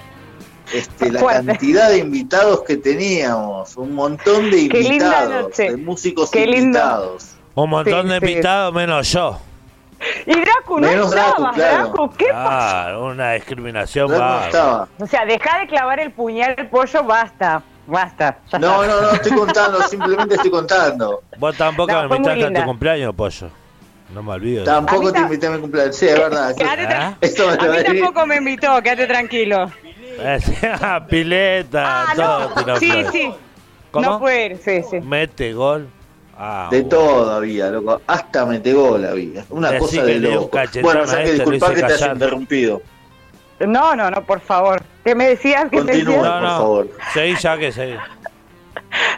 [0.72, 1.46] este, la Fuerte.
[1.46, 6.64] cantidad de invitados que teníamos, un montón de invitados, de músicos Qué lindo.
[6.78, 7.26] invitados.
[7.55, 8.26] Un montón Sí, de sí.
[8.32, 9.38] invitados menos yo.
[10.26, 11.76] Y Dracu, no Menos Dracu, estabas, claro.
[11.84, 12.88] Dracu, ¿qué pasa?
[12.90, 14.88] Ah, una discriminación Draco no estaba.
[14.98, 18.38] O sea, deja de clavar el puñal al pollo, basta, basta.
[18.50, 18.94] ya No, está.
[18.94, 21.22] no, no, estoy contando, simplemente estoy contando.
[21.38, 23.48] Vos tampoco No, me invitaste a tu cumpleaños, pollo.
[24.12, 24.64] No me olvido.
[24.64, 26.50] Tampoco te invité a mi cumpleaños, sí, es verdad.
[26.50, 27.16] eso- Quédate tra- ¿Ah?
[27.20, 29.70] Esto me A mí tampoco me invitó, quédate tranquilo.
[31.09, 32.76] Pileta, Ah, todo no.
[32.76, 33.34] Sí, sí.
[33.90, 34.11] ¿Cómo?
[34.11, 35.00] No puede ir, sí, sí.
[35.00, 35.88] Mete gol.
[36.45, 36.88] Ah, De bueno.
[36.88, 38.01] todo había, loco.
[38.05, 39.45] Hasta metegol había.
[39.51, 40.59] Una Decí cosa que de loco.
[40.82, 42.82] Bueno, a ya que este, disculpa que te haya interrumpido.
[43.61, 44.82] No, no, no, por favor.
[45.05, 45.70] ¿Qué me decías?
[45.70, 46.16] ¿Qué te decías?
[46.16, 46.88] No, por favor.
[47.14, 47.95] Seguí ya que seguí.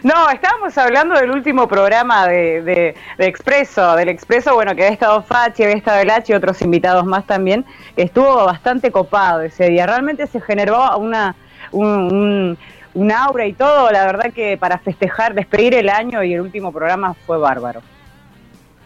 [0.03, 4.93] No, estábamos hablando del último programa de, de, de Expreso, del Expreso, bueno, que había
[4.93, 7.65] estado Fachi, había estado el H y otros invitados más también,
[7.97, 9.87] que estuvo bastante copado ese día.
[9.87, 11.35] Realmente se generó una,
[11.73, 12.59] un, un,
[12.95, 16.73] un aura y todo, la verdad que para festejar, despedir el año y el último
[16.73, 17.83] programa fue bárbaro.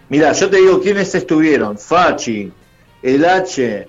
[0.08, 1.76] Mira, yo te digo quiénes estuvieron.
[1.78, 2.50] Fachi,
[3.02, 3.86] el H,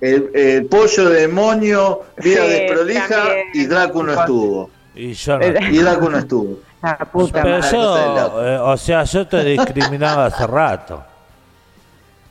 [0.00, 3.46] el, el pollo demonio, vida Sí, desprolija también.
[3.54, 4.70] y Draco no estuvo.
[4.94, 5.46] Y yo no.
[5.46, 6.58] Y Draco no estuvo.
[6.80, 7.70] La puta Pero madre.
[7.76, 11.02] yo, eh, o sea, yo te discriminaba hace rato.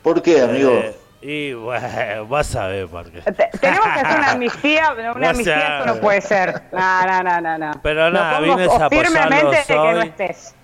[0.01, 0.71] ¿Por qué, amigo?
[0.71, 0.95] Eh,
[1.29, 3.21] y bueno, vas a ver por qué.
[3.21, 6.63] Te- Tenemos que hacer una amnistía, una amnistía, eso no puede ser.
[6.71, 7.57] No, no, no, no.
[7.57, 7.71] no.
[7.83, 10.55] Pero nada, vienes a firmemente de que no estés.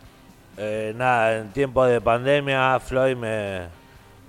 [0.56, 3.62] Eh, nada, en tiempo de pandemia Floyd me...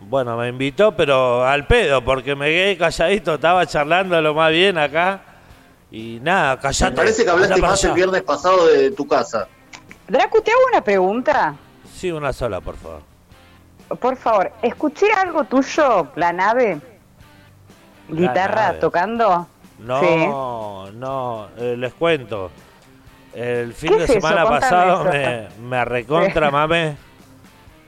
[0.07, 4.77] Bueno, me invitó, pero al pedo, porque me quedé calladito, estaba charlando lo más bien
[4.77, 5.21] acá.
[5.91, 6.97] Y nada, Me callate.
[6.97, 9.47] parece que hablaste más el viernes pasado de tu casa.
[10.09, 11.55] Dracu, te hago una pregunta.
[11.95, 13.14] Sí, una sola, por favor.
[14.01, 16.81] Por favor, escuché algo tuyo, la nave.
[18.09, 18.79] La Guitarra nave.
[18.79, 19.47] tocando.
[19.79, 22.51] No, no, eh, les cuento.
[23.35, 26.97] El fin de semana pasado me, me recontra mame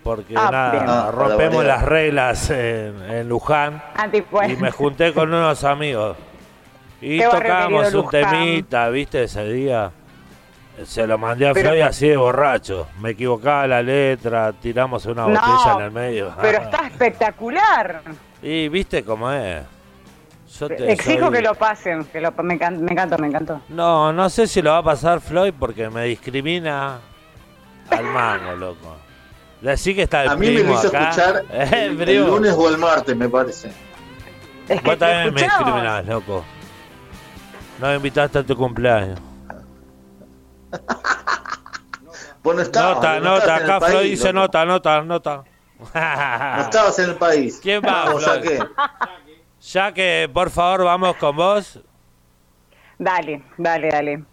[0.07, 3.83] porque ah, nada, ah, rompemos las reglas en, Luján
[4.49, 6.17] y me junté con unos amigos
[7.01, 9.25] y tocamos un temita, ¿viste?
[9.25, 9.91] Ese día
[10.85, 12.89] se lo mandé a Floyd así de borracho.
[13.01, 16.35] Me equivocaba la letra, tiramos una botella en el medio.
[16.41, 18.03] Pero está espectacular.
[18.43, 19.63] Y viste cómo es.
[20.61, 23.61] Exijo que lo pasen, que lo, me, encantó, me encantó.
[23.69, 26.99] No, no sé si lo va a pasar Floyd porque me discrimina
[27.91, 28.97] al mango, loco.
[29.61, 33.17] Decí que está el A mí me lo hizo escuchar el, lunes o el martes,
[33.17, 33.71] me parece.
[34.69, 36.45] Es que Vos también me discriminás, loco.
[37.81, 39.19] No me invitaste a tu cumpleaños.
[42.43, 45.45] Vos no estabas, nota, nota, acá Floyd dice nota, nota, nota.
[45.79, 47.59] no estabas en el país.
[47.63, 48.63] ¿Quién va, Floyd?
[49.61, 51.81] Ya que, por favor, vamos con vos.
[52.99, 54.25] Dale, dale, dale.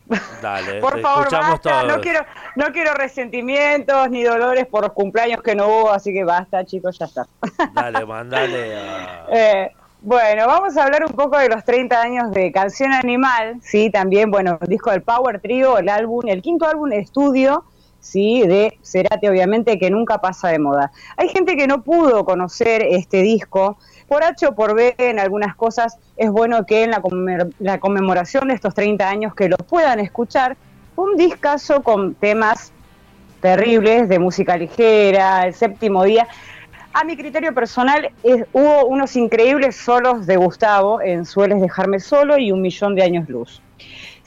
[0.41, 1.83] Dale, por favor, basta.
[1.83, 2.25] No quiero,
[2.55, 6.97] no quiero resentimientos ni dolores por los cumpleaños que no hubo, así que basta, chicos,
[6.97, 7.27] ya está.
[7.73, 9.25] Dale, mandale a...
[9.31, 9.71] Eh,
[10.03, 14.31] bueno, vamos a hablar un poco de los 30 años de Canción Animal, sí, también,
[14.31, 17.63] bueno, el disco del Power Trio, el álbum, el quinto álbum de estudio,
[18.01, 20.91] sí, de Cerati, obviamente, que nunca pasa de moda.
[21.15, 23.77] Hay gente que no pudo conocer este disco,
[24.09, 26.91] por H o por B en algunas cosas, es bueno que en
[27.59, 30.57] la, conmemoración de estos 30 años que lo puedan escuchar,
[30.97, 32.73] un discazo con temas
[33.39, 36.27] terribles de música ligera, el séptimo día.
[36.93, 38.11] A mi criterio personal,
[38.53, 43.27] hubo unos increíbles solos de Gustavo en Sueles dejarme solo y Un millón de años
[43.27, 43.63] luz.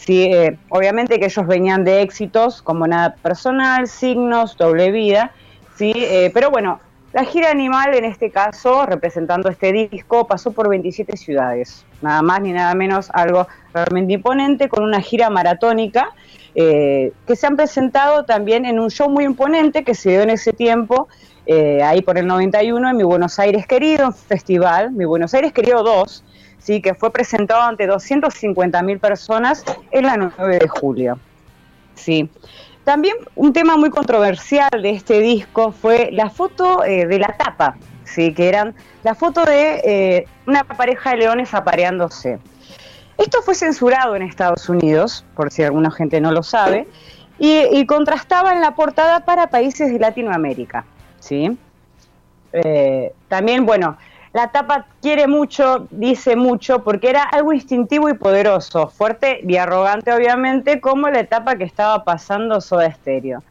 [0.09, 5.33] Eh, obviamente que ellos venían de éxitos como Nada Personal, Signos, Doble Vida,
[5.77, 6.81] sí, eh, pero bueno,
[7.13, 12.41] la gira Animal, en este caso, representando este disco, pasó por 27 ciudades, nada más
[12.41, 16.11] ni nada menos, algo realmente imponente, con una gira maratónica,
[16.55, 20.31] eh, que se han presentado también en un show muy imponente que se dio en
[20.31, 21.09] ese tiempo,
[21.47, 25.53] eh, ahí por el 91, en Mi Buenos Aires Querido, un festival, Mi Buenos Aires
[25.53, 26.25] Querido 2,
[26.59, 26.83] ¿sí?
[26.83, 31.19] que fue presentado ante 250.000 personas el 9 de julio.
[31.95, 32.29] Sí.
[32.85, 37.77] También un tema muy controversial de este disco fue la foto eh, de la tapa,
[38.05, 38.33] ¿sí?
[38.33, 42.39] que eran la foto de eh, una pareja de leones apareándose.
[43.19, 46.87] Esto fue censurado en Estados Unidos, por si alguna gente no lo sabe,
[47.39, 50.85] y, contrastaba en la portada para países de Latinoamérica.
[51.27, 51.57] ¿Sí?
[52.53, 53.97] Eh, también, bueno,
[54.33, 60.13] la tapa quiere mucho, dice mucho, porque era algo instintivo y poderoso, fuerte y arrogante
[60.13, 63.43] obviamente, como la etapa que estaba pasando Soda Stereo.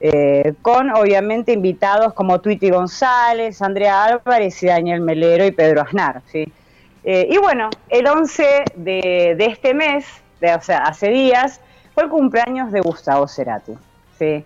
[0.00, 6.20] Eh, con obviamente invitados como Twitty González, Andrea Álvarez y Daniel Melero y Pedro Aznar.
[6.30, 6.52] ¿sí?
[7.04, 10.04] Eh, y bueno, el 11 de, este mes,
[10.42, 11.60] o sea, hace días,
[11.94, 13.72] fue el cumpleaños de Gustavo Cerati.
[14.18, 14.44] ¿sí?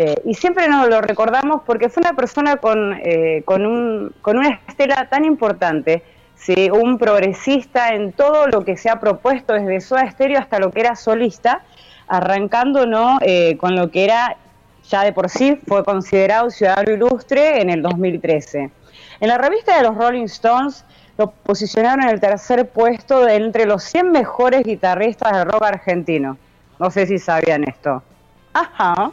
[0.00, 4.38] Eh, y siempre nos lo recordamos porque fue una persona con, eh, con, un, con
[4.38, 6.04] una estela tan importante,
[6.36, 6.70] ¿sí?
[6.70, 10.82] un progresista en todo lo que se ha propuesto desde Soda Stereo hasta lo que
[10.82, 11.64] era solista,
[12.06, 13.18] arrancando ¿no?
[13.22, 14.36] Eh, con lo que era,
[14.88, 18.70] ya de por sí, fue considerado ciudadano ilustre en el 2013.
[19.18, 20.84] En la revista de los Rolling Stones
[21.16, 26.38] lo posicionaron en el tercer puesto de entre los 100 mejores guitarristas del rock argentino.
[26.78, 28.00] No sé si sabían esto.
[28.52, 29.10] Ajá.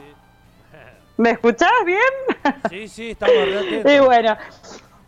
[1.18, 2.54] ¿Me escuchás bien?
[2.70, 3.92] Sí, sí, estamos atentos.
[3.94, 4.38] Y bueno,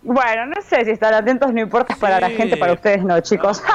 [0.02, 3.62] bueno, no sé si están atentos, no importa para la gente, para ustedes no, chicos.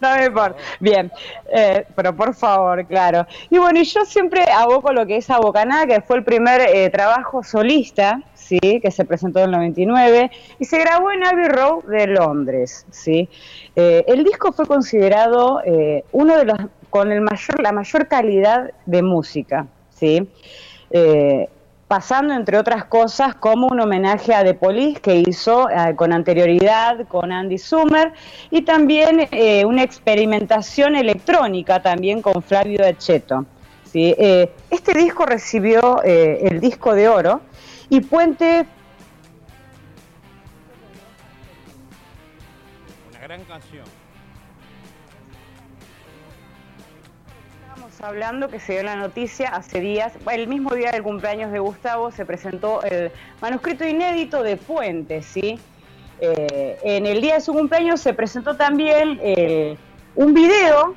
[0.00, 0.56] No, me importa.
[0.80, 1.12] Bien,
[1.52, 3.24] eh, pero por favor, claro.
[3.50, 6.90] Y bueno, y yo siempre aboco lo que es Abocaná, que fue el primer eh,
[6.90, 8.58] trabajo solista, ¿sí?
[8.58, 13.28] Que se presentó en el 99 y se grabó en Abbey Road de Londres, ¿sí?
[13.76, 15.62] Eh, el disco fue considerado
[16.10, 16.58] uno de los
[16.90, 20.28] con el mayor, la mayor calidad de música, ¿sí?
[20.94, 21.48] Eh,
[21.88, 27.06] pasando entre otras cosas como un homenaje a The Police que hizo eh, con anterioridad
[27.06, 28.12] con Andy Summer
[28.50, 33.46] y también eh, una experimentación electrónica también con Flavio Echeto.
[33.92, 37.40] este disco recibió el disco de oro
[37.90, 38.66] y Puente...
[43.10, 43.84] Una gran canción.
[48.00, 52.10] Hablando que se dio la noticia hace días, el mismo día del cumpleaños de Gustavo
[52.10, 55.58] se presentó el manuscrito inédito de Puente, ¿sí?
[56.20, 59.76] Eh, en el día de su cumpleaños se presentó también eh,
[60.14, 60.94] un video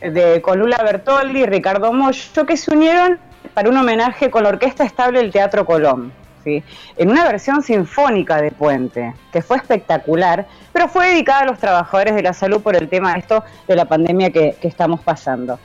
[0.00, 3.18] de Colula Bertoldi y Ricardo Mollo que se unieron
[3.54, 6.12] para un homenaje con la Orquesta Estable del Teatro Colón.
[6.38, 6.62] Murphy
[6.96, 12.14] en una versión sinfónica de Puente, que fue espectacular, pero fue dedicada a los trabajadores
[12.14, 15.58] de la salud por el tema esto de la pandemia que, estamos pasando.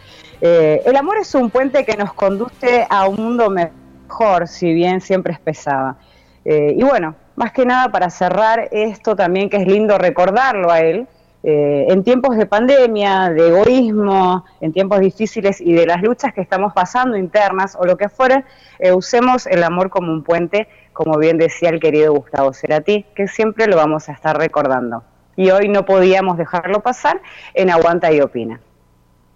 [0.45, 4.99] Eh, el amor es un puente que nos conduce a un mundo mejor, si bien
[4.99, 5.95] siempre es pesada.
[6.43, 10.81] Eh, y bueno, más que nada para cerrar esto también, que es lindo recordarlo a
[10.81, 11.07] él,
[11.43, 16.41] eh, en tiempos de pandemia, de egoísmo, en tiempos difíciles y de las luchas que
[16.41, 18.43] estamos pasando internas o lo que fuera,
[18.93, 23.67] usemos el amor como un puente, como bien decía el querido Gustavo Cerati, que siempre
[23.67, 25.03] lo vamos a estar recordando.
[25.37, 27.21] Y hoy no podíamos dejarlo pasar
[27.53, 28.59] en Aguanta y Opina.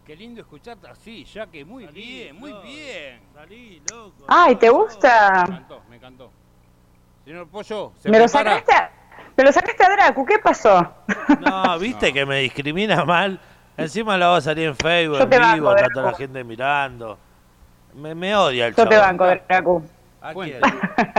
[0.08, 3.20] Qué lindo escucharte así, ya que muy bien, muy bien.
[3.36, 4.24] Salí, loco.
[4.30, 5.44] Ay, ¿te gusta?
[5.50, 6.32] Me encantó, me encantó.
[7.26, 8.72] Señor Pollo, se ¿Me lo sacaste?
[9.36, 10.94] Me lo sacaste a Dracu, ¿qué pasó?
[11.42, 13.38] No, viste que me discrimina mal.
[13.76, 17.18] Encima la va a salir en Facebook, en vivo, está toda la gente mirando.
[17.94, 19.84] Me, me odia el Yo te banco, Dracu.
[20.22, 20.62] ¿A quién?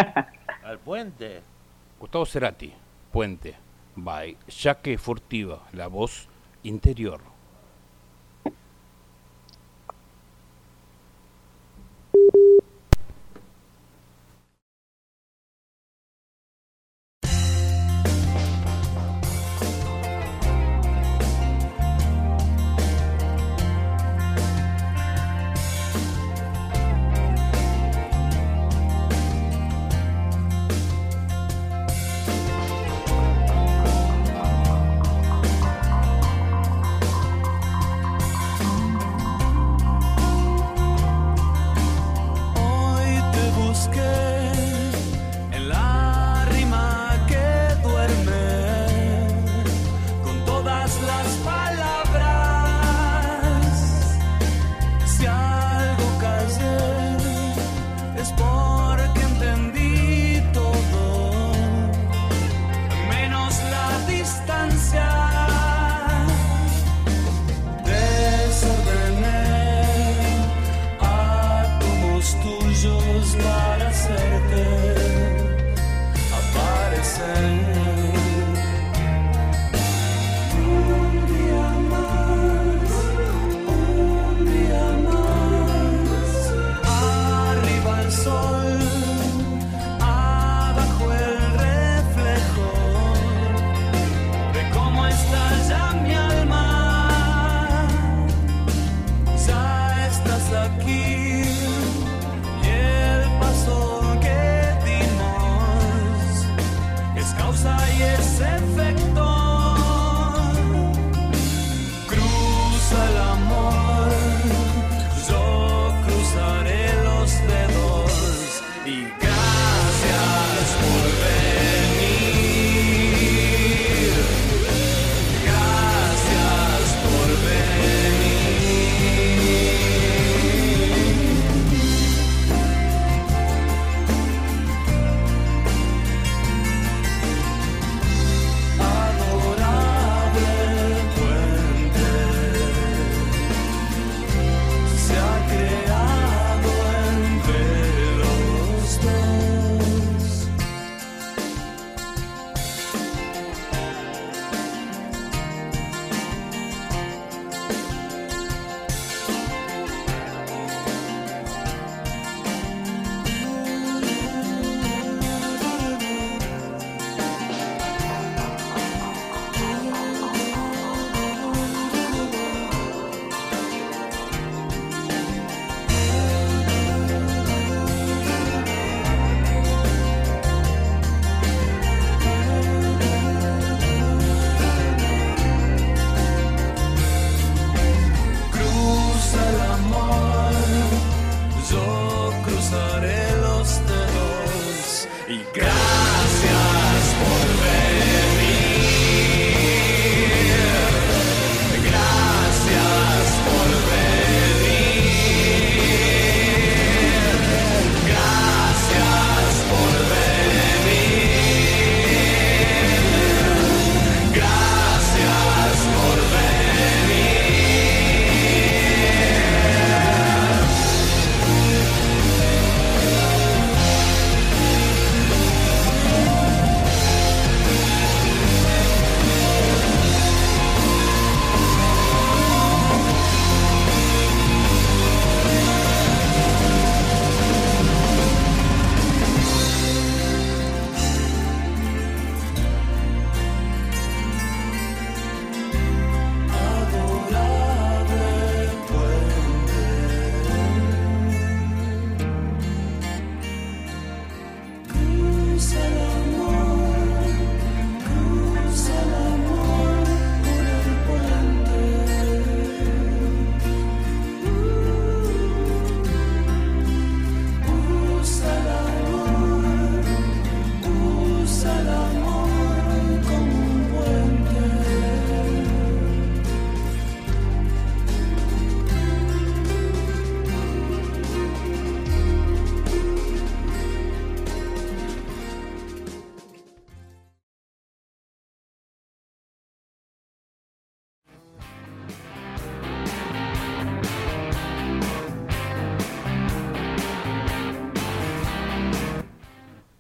[0.64, 1.43] ¿Al puente?
[2.01, 2.72] Gustavo Cerati,
[3.12, 3.55] Puente,
[3.97, 6.26] by Jaque Furtiva, la voz
[6.62, 7.28] interior.
[12.15, 12.58] you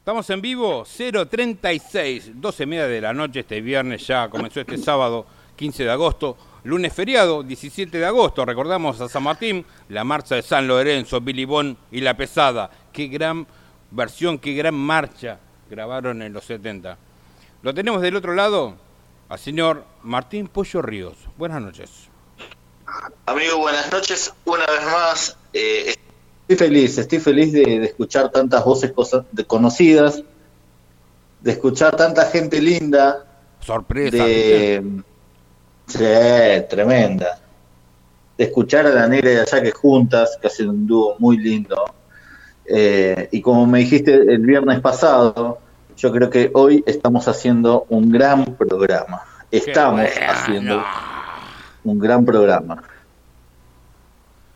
[0.08, 5.26] Estamos en vivo, 036, 12 media de la noche este viernes ya, comenzó este sábado
[5.54, 10.40] 15 de agosto, lunes feriado 17 de agosto, recordamos a San Martín, la marcha de
[10.40, 13.46] San Lorenzo, Billy Bon y La Pesada, qué gran
[13.90, 16.96] versión, qué gran marcha grabaron en los 70.
[17.60, 18.76] Lo tenemos del otro lado
[19.28, 21.18] al señor Martín Pollo Ríos.
[21.36, 22.08] Buenas noches.
[23.26, 24.32] Amigo, buenas noches.
[24.46, 25.94] Una vez más, eh,
[26.48, 28.90] Estoy feliz, estoy feliz de, escuchar tantas voces
[29.46, 30.22] conocidas,
[31.42, 33.26] de escuchar tanta gente linda.
[33.60, 34.24] Sorpresa.
[35.86, 36.00] sí,
[36.70, 37.38] tremenda.
[38.38, 41.84] De escuchar a la negra y a Jaque juntas, que hacen un dúo muy lindo.
[42.64, 45.58] Eh, y como me dijiste el viernes pasado,
[45.98, 49.20] yo creo que hoy estamos haciendo un gran programa.
[49.50, 50.82] Estamos haciendo
[51.84, 52.82] un gran programa.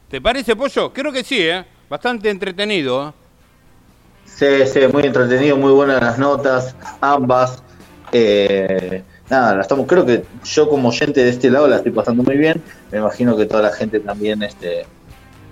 [0.08, 0.90] ¿Te parece, Pollo?
[0.90, 1.66] Creo que sí, ¿eh?
[1.92, 3.08] Bastante entretenido.
[3.08, 3.12] ¿eh?
[4.24, 7.62] Sí, sí, muy entretenido, muy buenas las notas, ambas.
[8.12, 12.38] Eh, nada, estamos, creo que yo como oyente de este lado la estoy pasando muy
[12.38, 12.62] bien.
[12.90, 14.86] Me imagino que toda la gente también este,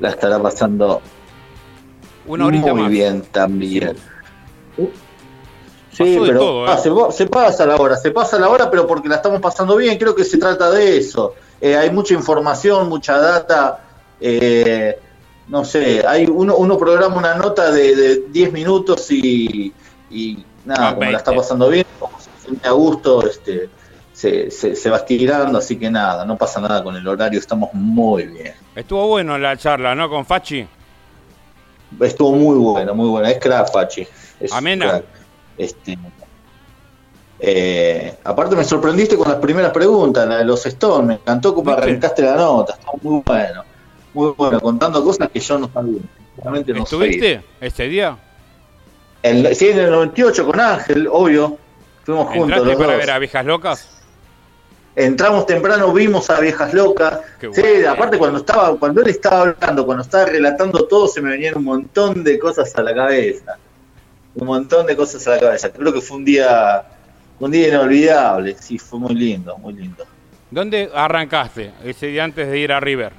[0.00, 1.02] la estará pasando
[2.24, 3.96] muy bien también.
[5.92, 6.78] Sí, pero ¿eh?
[7.12, 10.14] se, pasa la hora, se pasa la hora, pero porque la estamos pasando bien, creo
[10.14, 11.34] que se trata de eso.
[11.60, 13.84] hay mucha información, mucha data.
[14.18, 14.98] Eh,
[15.50, 19.74] no sé, hay uno, uno programa una nota de, 10 minutos y,
[20.64, 23.68] nada, como la está pasando bien, como se siente a gusto, este,
[24.12, 28.26] se, se, va estirando, así que nada, no pasa nada con el horario, estamos muy
[28.28, 28.54] bien.
[28.76, 30.08] Estuvo bueno la charla, ¿no?
[30.08, 30.66] Con Fachi.
[32.00, 34.06] Estuvo muy bueno, muy buena, es crack Fachi.
[34.52, 35.02] Amena.
[35.58, 35.98] Este,
[37.40, 41.72] eh, aparte me sorprendiste con las primeras preguntas, la de los Stones, me encantó como
[41.72, 43.69] arrancaste la nota, estuvo muy bueno
[44.14, 46.00] muy bueno, contando cosas que yo no sabía.
[46.44, 48.16] No ¿Estuviste ese día?
[49.22, 51.58] El, sí, en el 98 con Ángel, obvio.
[52.04, 52.58] Fuimos juntos.
[52.58, 53.88] ¿Entraste para ver a Viejas Locas?
[54.96, 57.20] Entramos temprano, vimos a Viejas Locas.
[57.52, 61.56] sí, aparte cuando estaba, cuando él estaba hablando, cuando estaba relatando todo, se me venían
[61.58, 63.56] un montón de cosas a la cabeza.
[64.34, 65.70] Un montón de cosas a la cabeza.
[65.70, 66.84] Creo que fue un día,
[67.38, 68.56] un día inolvidable.
[68.58, 70.04] Sí, fue muy lindo, muy lindo.
[70.50, 73.12] ¿Dónde arrancaste ese día antes de ir a River?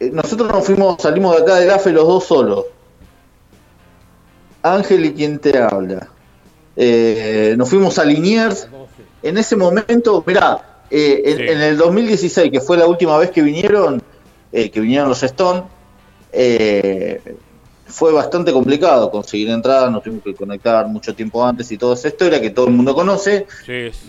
[0.00, 2.64] Eh, nosotros nos fuimos, salimos de acá de AFE los dos solos.
[4.62, 6.08] Ángel y quien te habla.
[6.74, 8.66] Eh, nos fuimos a Liniers.
[9.22, 14.02] En ese momento, mirá, eh, en, el 2016, que fue la última vez que vinieron,
[14.50, 15.64] que vinieron los Stone,
[17.86, 22.08] fue bastante complicado conseguir entradas, nos tuvimos que conectar mucho tiempo antes y toda esa
[22.08, 23.46] historia que todo el mundo conoce.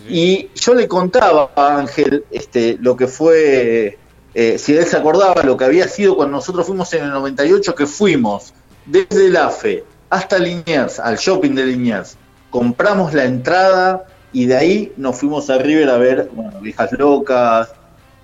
[0.08, 3.98] y yo le contaba a Ángel este, lo que fue
[4.34, 7.74] eh, si él se acordaba lo que había sido cuando nosotros fuimos en el 98,
[7.74, 8.54] que fuimos
[8.86, 12.16] desde el AFE hasta Liniers, al shopping de Liniers,
[12.50, 17.72] compramos la entrada y de ahí nos fuimos a River a ver, bueno, Viejas Locas.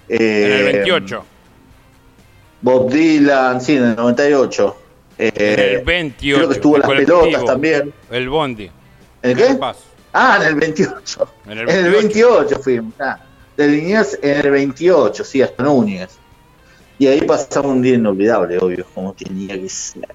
[0.09, 1.25] Eh, en el 28.
[2.63, 4.77] Bob Dylan, sí, en el 98.
[5.19, 6.37] Eh, en el 28.
[6.37, 7.93] Creo que estuvo las pelotas también.
[8.11, 8.71] El Bondi.
[9.23, 9.59] ¿En qué?
[10.15, 11.29] Ah, en el 28.
[11.47, 12.95] En el 28, en el 28 fuimos.
[12.99, 13.19] Ah
[13.59, 16.17] de Liniers en el 28, sí, hasta Núñez.
[16.97, 20.09] Y ahí pasamos un día inolvidable, obvio, como tenía que ser.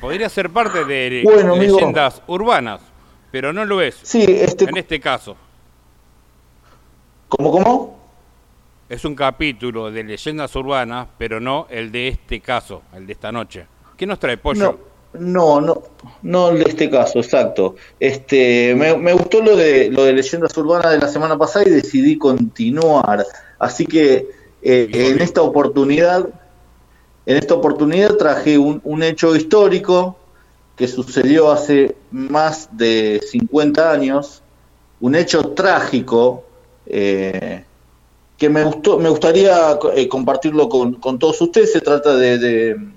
[0.00, 1.24] Podría ser parte de
[1.58, 2.80] leyendas urbanas,
[3.32, 3.98] pero no lo es.
[4.02, 4.66] Sí, este...
[4.66, 5.36] En este caso.
[7.28, 7.98] ¿Cómo, cómo?
[8.88, 13.32] Es un capítulo de leyendas urbanas, pero no el de este caso, el de esta
[13.32, 13.66] noche.
[13.96, 14.62] ¿Qué nos trae Pollo?
[14.62, 14.78] No,
[15.20, 15.82] no,
[16.22, 17.76] no de este caso, exacto.
[18.00, 22.18] Este, me, gustó lo de lo de leyendas urbanas de la semana pasada y decidí
[22.18, 23.26] continuar.
[23.58, 24.28] Así que
[24.62, 26.28] eh, en esta oportunidad,
[27.26, 30.16] en esta oportunidad traje un, hecho histórico
[30.76, 34.42] que sucedió hace más de 50 años,
[35.00, 36.44] un hecho trágico
[36.86, 37.64] eh,
[38.36, 41.72] que me gustó, me gustaría eh, compartirlo con, con, todos ustedes.
[41.72, 42.95] Se trata de de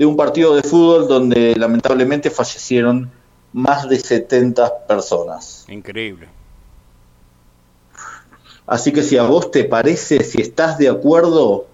[0.00, 3.10] un partido de fútbol donde lamentablemente fallecieron
[3.52, 5.64] más de 70 personas.
[5.68, 6.28] Increíble.
[8.66, 11.66] Así que si a vos te parece, si estás de acuerdo,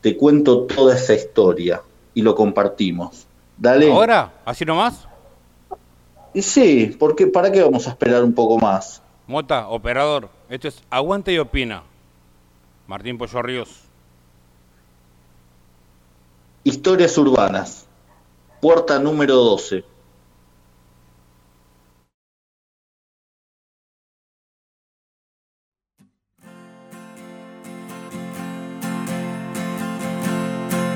[0.00, 1.82] te cuento toda esa historia
[2.12, 3.26] y lo compartimos.
[3.56, 3.90] Dale.
[3.90, 4.32] ¿Ahora?
[4.44, 5.06] ¿Así nomás?
[6.34, 9.00] Y sí, porque ¿para qué vamos a esperar un poco más?
[9.26, 11.84] Mota, operador, esto es Aguante y Opina.
[12.86, 13.91] Martín Pollo Ríos.
[16.64, 17.86] Historias urbanas.
[18.60, 19.84] Puerta número 12.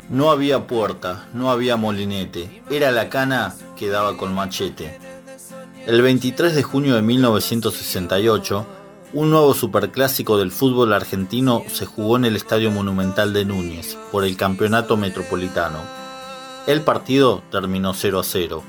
[0.09, 4.97] No había puerta, no había molinete, era la cana que daba con machete.
[5.85, 8.65] El 23 de junio de 1968,
[9.13, 14.25] un nuevo superclásico del fútbol argentino se jugó en el Estadio Monumental de Núñez por
[14.25, 15.79] el Campeonato Metropolitano.
[16.67, 18.63] El partido terminó 0 a 0,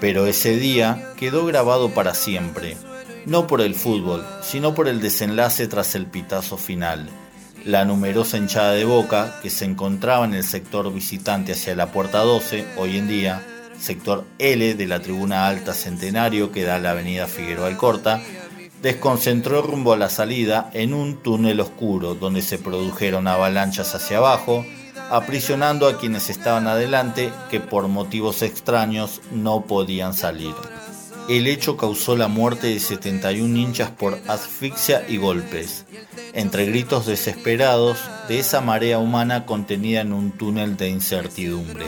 [0.00, 2.76] pero ese día quedó grabado para siempre,
[3.26, 7.08] no por el fútbol, sino por el desenlace tras el pitazo final.
[7.64, 12.20] La numerosa hinchada de Boca, que se encontraba en el sector visitante hacia la Puerta
[12.20, 13.46] 12, hoy en día,
[13.78, 18.20] sector L de la tribuna alta Centenario que da a la avenida Figueroa Alcorta,
[18.82, 24.64] desconcentró rumbo a la salida en un túnel oscuro donde se produjeron avalanchas hacia abajo,
[25.10, 30.54] aprisionando a quienes estaban adelante que por motivos extraños no podían salir.
[31.28, 35.84] El hecho causó la muerte de 71 hinchas por asfixia y golpes,
[36.32, 37.98] entre gritos desesperados
[38.28, 41.86] de esa marea humana contenida en un túnel de incertidumbre.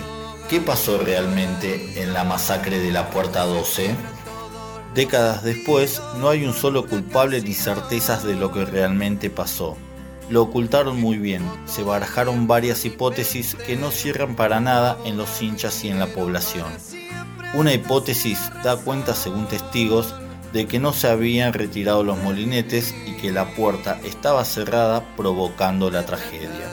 [0.49, 3.97] ¿Qué pasó realmente en la masacre de la Puerta 12?
[4.95, 9.79] Décadas después, no hay un solo culpable ni certezas de lo que realmente pasó.
[10.29, 15.41] Lo ocultaron muy bien, se barajaron varias hipótesis que no cierran para nada en los
[15.41, 16.67] hinchas y en la población.
[17.55, 20.15] Una hipótesis da cuenta, según testigos,
[20.53, 25.91] de que no se habían retirado los molinetes y que la puerta estaba cerrada provocando
[25.91, 26.69] la tragedia.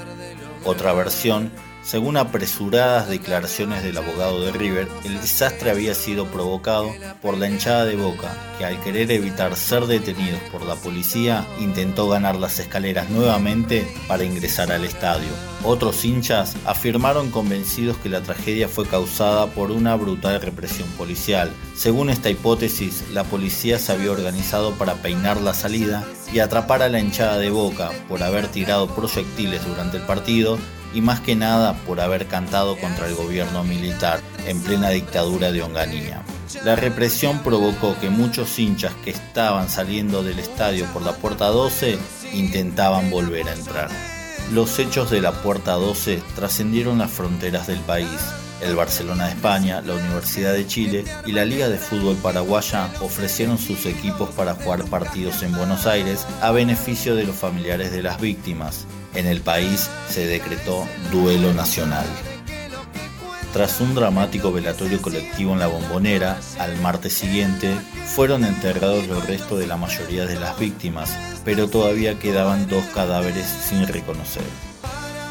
[0.65, 1.51] Otra versión
[1.89, 7.85] según apresuradas declaraciones del abogado de River, el desastre había sido provocado por la hinchada
[7.85, 13.09] de Boca, que al querer evitar ser detenidos por la policía, intentó ganar las escaleras
[13.09, 15.29] nuevamente para ingresar al estadio.
[15.63, 21.51] Otros hinchas afirmaron convencidos que la tragedia fue causada por una brutal represión policial.
[21.73, 26.89] Según esta hipótesis, la policía se había organizado para peinar la salida y atrapar a
[26.89, 30.59] la hinchada de Boca por haber tirado proyectiles durante el partido
[30.93, 35.61] y más que nada por haber cantado contra el gobierno militar en plena dictadura de
[35.61, 36.23] Onganía.
[36.63, 41.99] La represión provocó que muchos hinchas que estaban saliendo del estadio por la puerta 12
[42.33, 43.89] intentaban volver a entrar.
[44.51, 48.19] Los hechos de la puerta 12 trascendieron las fronteras del país.
[48.61, 53.57] El Barcelona de España, la Universidad de Chile y la Liga de Fútbol Paraguaya ofrecieron
[53.57, 58.19] sus equipos para jugar partidos en Buenos Aires a beneficio de los familiares de las
[58.19, 62.05] víctimas, en el país se decretó duelo nacional.
[63.53, 67.73] Tras un dramático velatorio colectivo en la bombonera, al martes siguiente
[68.05, 73.47] fueron enterrados los restos de la mayoría de las víctimas, pero todavía quedaban dos cadáveres
[73.47, 74.43] sin reconocer.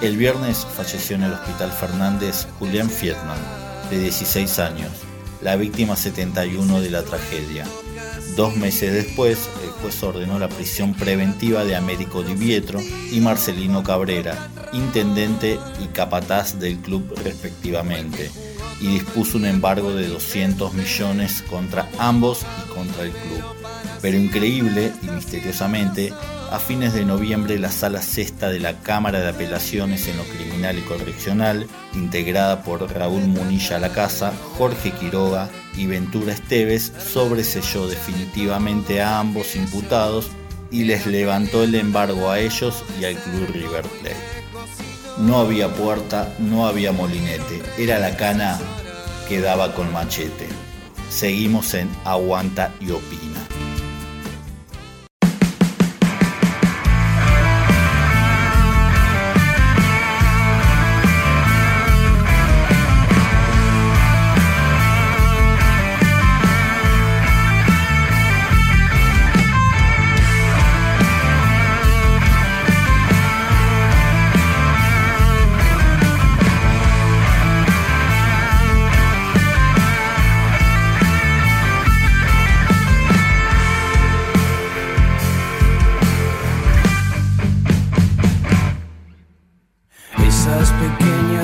[0.02, 3.38] El viernes falleció en el Hospital Fernández Julián Fietman,
[3.88, 4.90] de 16 años,
[5.40, 7.66] la víctima 71 de la tragedia.
[8.36, 9.48] Dos meses después,
[9.80, 12.80] juez ordenó la prisión preventiva de Américo Di Vietro
[13.10, 18.30] y Marcelino Cabrera, intendente y capataz del club respectivamente,
[18.80, 23.42] y dispuso un embargo de 200 millones contra ambos y contra el club.
[24.00, 26.12] Pero increíble y misteriosamente,
[26.50, 30.78] a fines de noviembre la sala sexta de la Cámara de Apelaciones en lo Criminal
[30.78, 39.02] y Correccional, integrada por Raúl Munilla La Casa, Jorge Quiroga y Ventura Esteves, sobreselló definitivamente
[39.02, 40.30] a ambos imputados
[40.70, 44.16] y les levantó el embargo a ellos y al Club River Plate.
[45.18, 48.58] No había puerta, no había molinete, era la cana
[49.28, 50.48] que daba con machete.
[51.10, 53.27] Seguimos en Aguanta y Opina.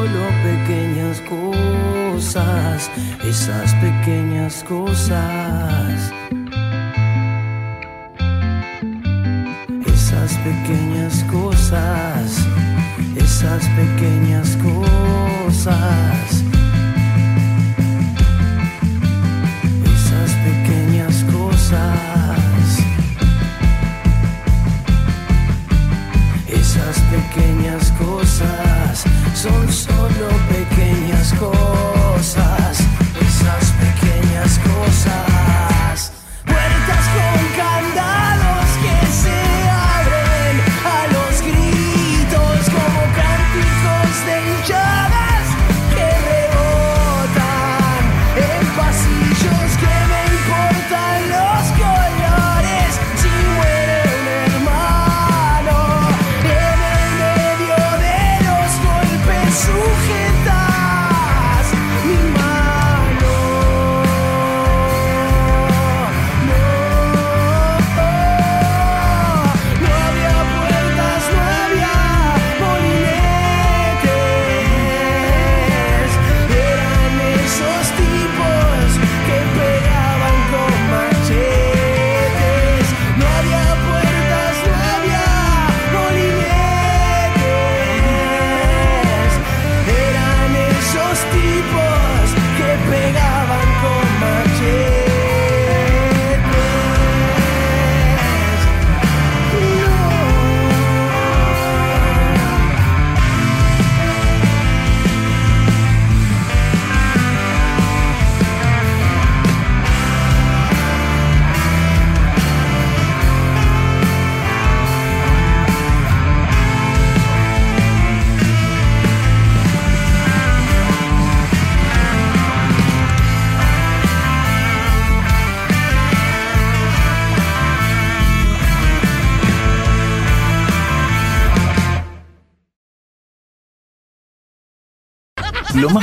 [0.00, 2.90] solo pequeñas cosas,
[3.22, 6.12] esas pequeñas cosas.
[9.86, 12.46] Esas pequeñas cosas,
[13.16, 16.44] esas pequeñas cosas.
[19.92, 22.68] Esas pequeñas cosas.
[26.48, 28.69] Esas pequeñas cosas.
[29.42, 29.86] ¿Lo más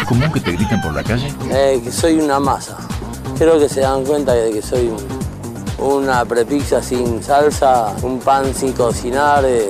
[0.08, 1.32] común que te gritan por la calle?
[1.52, 2.78] Eh, que soy una masa.
[3.38, 4.92] Creo que se dan cuenta de que soy
[5.78, 9.70] una prepizza sin salsa, un pan sin cocinar, eh,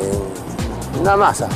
[1.02, 1.50] una masa.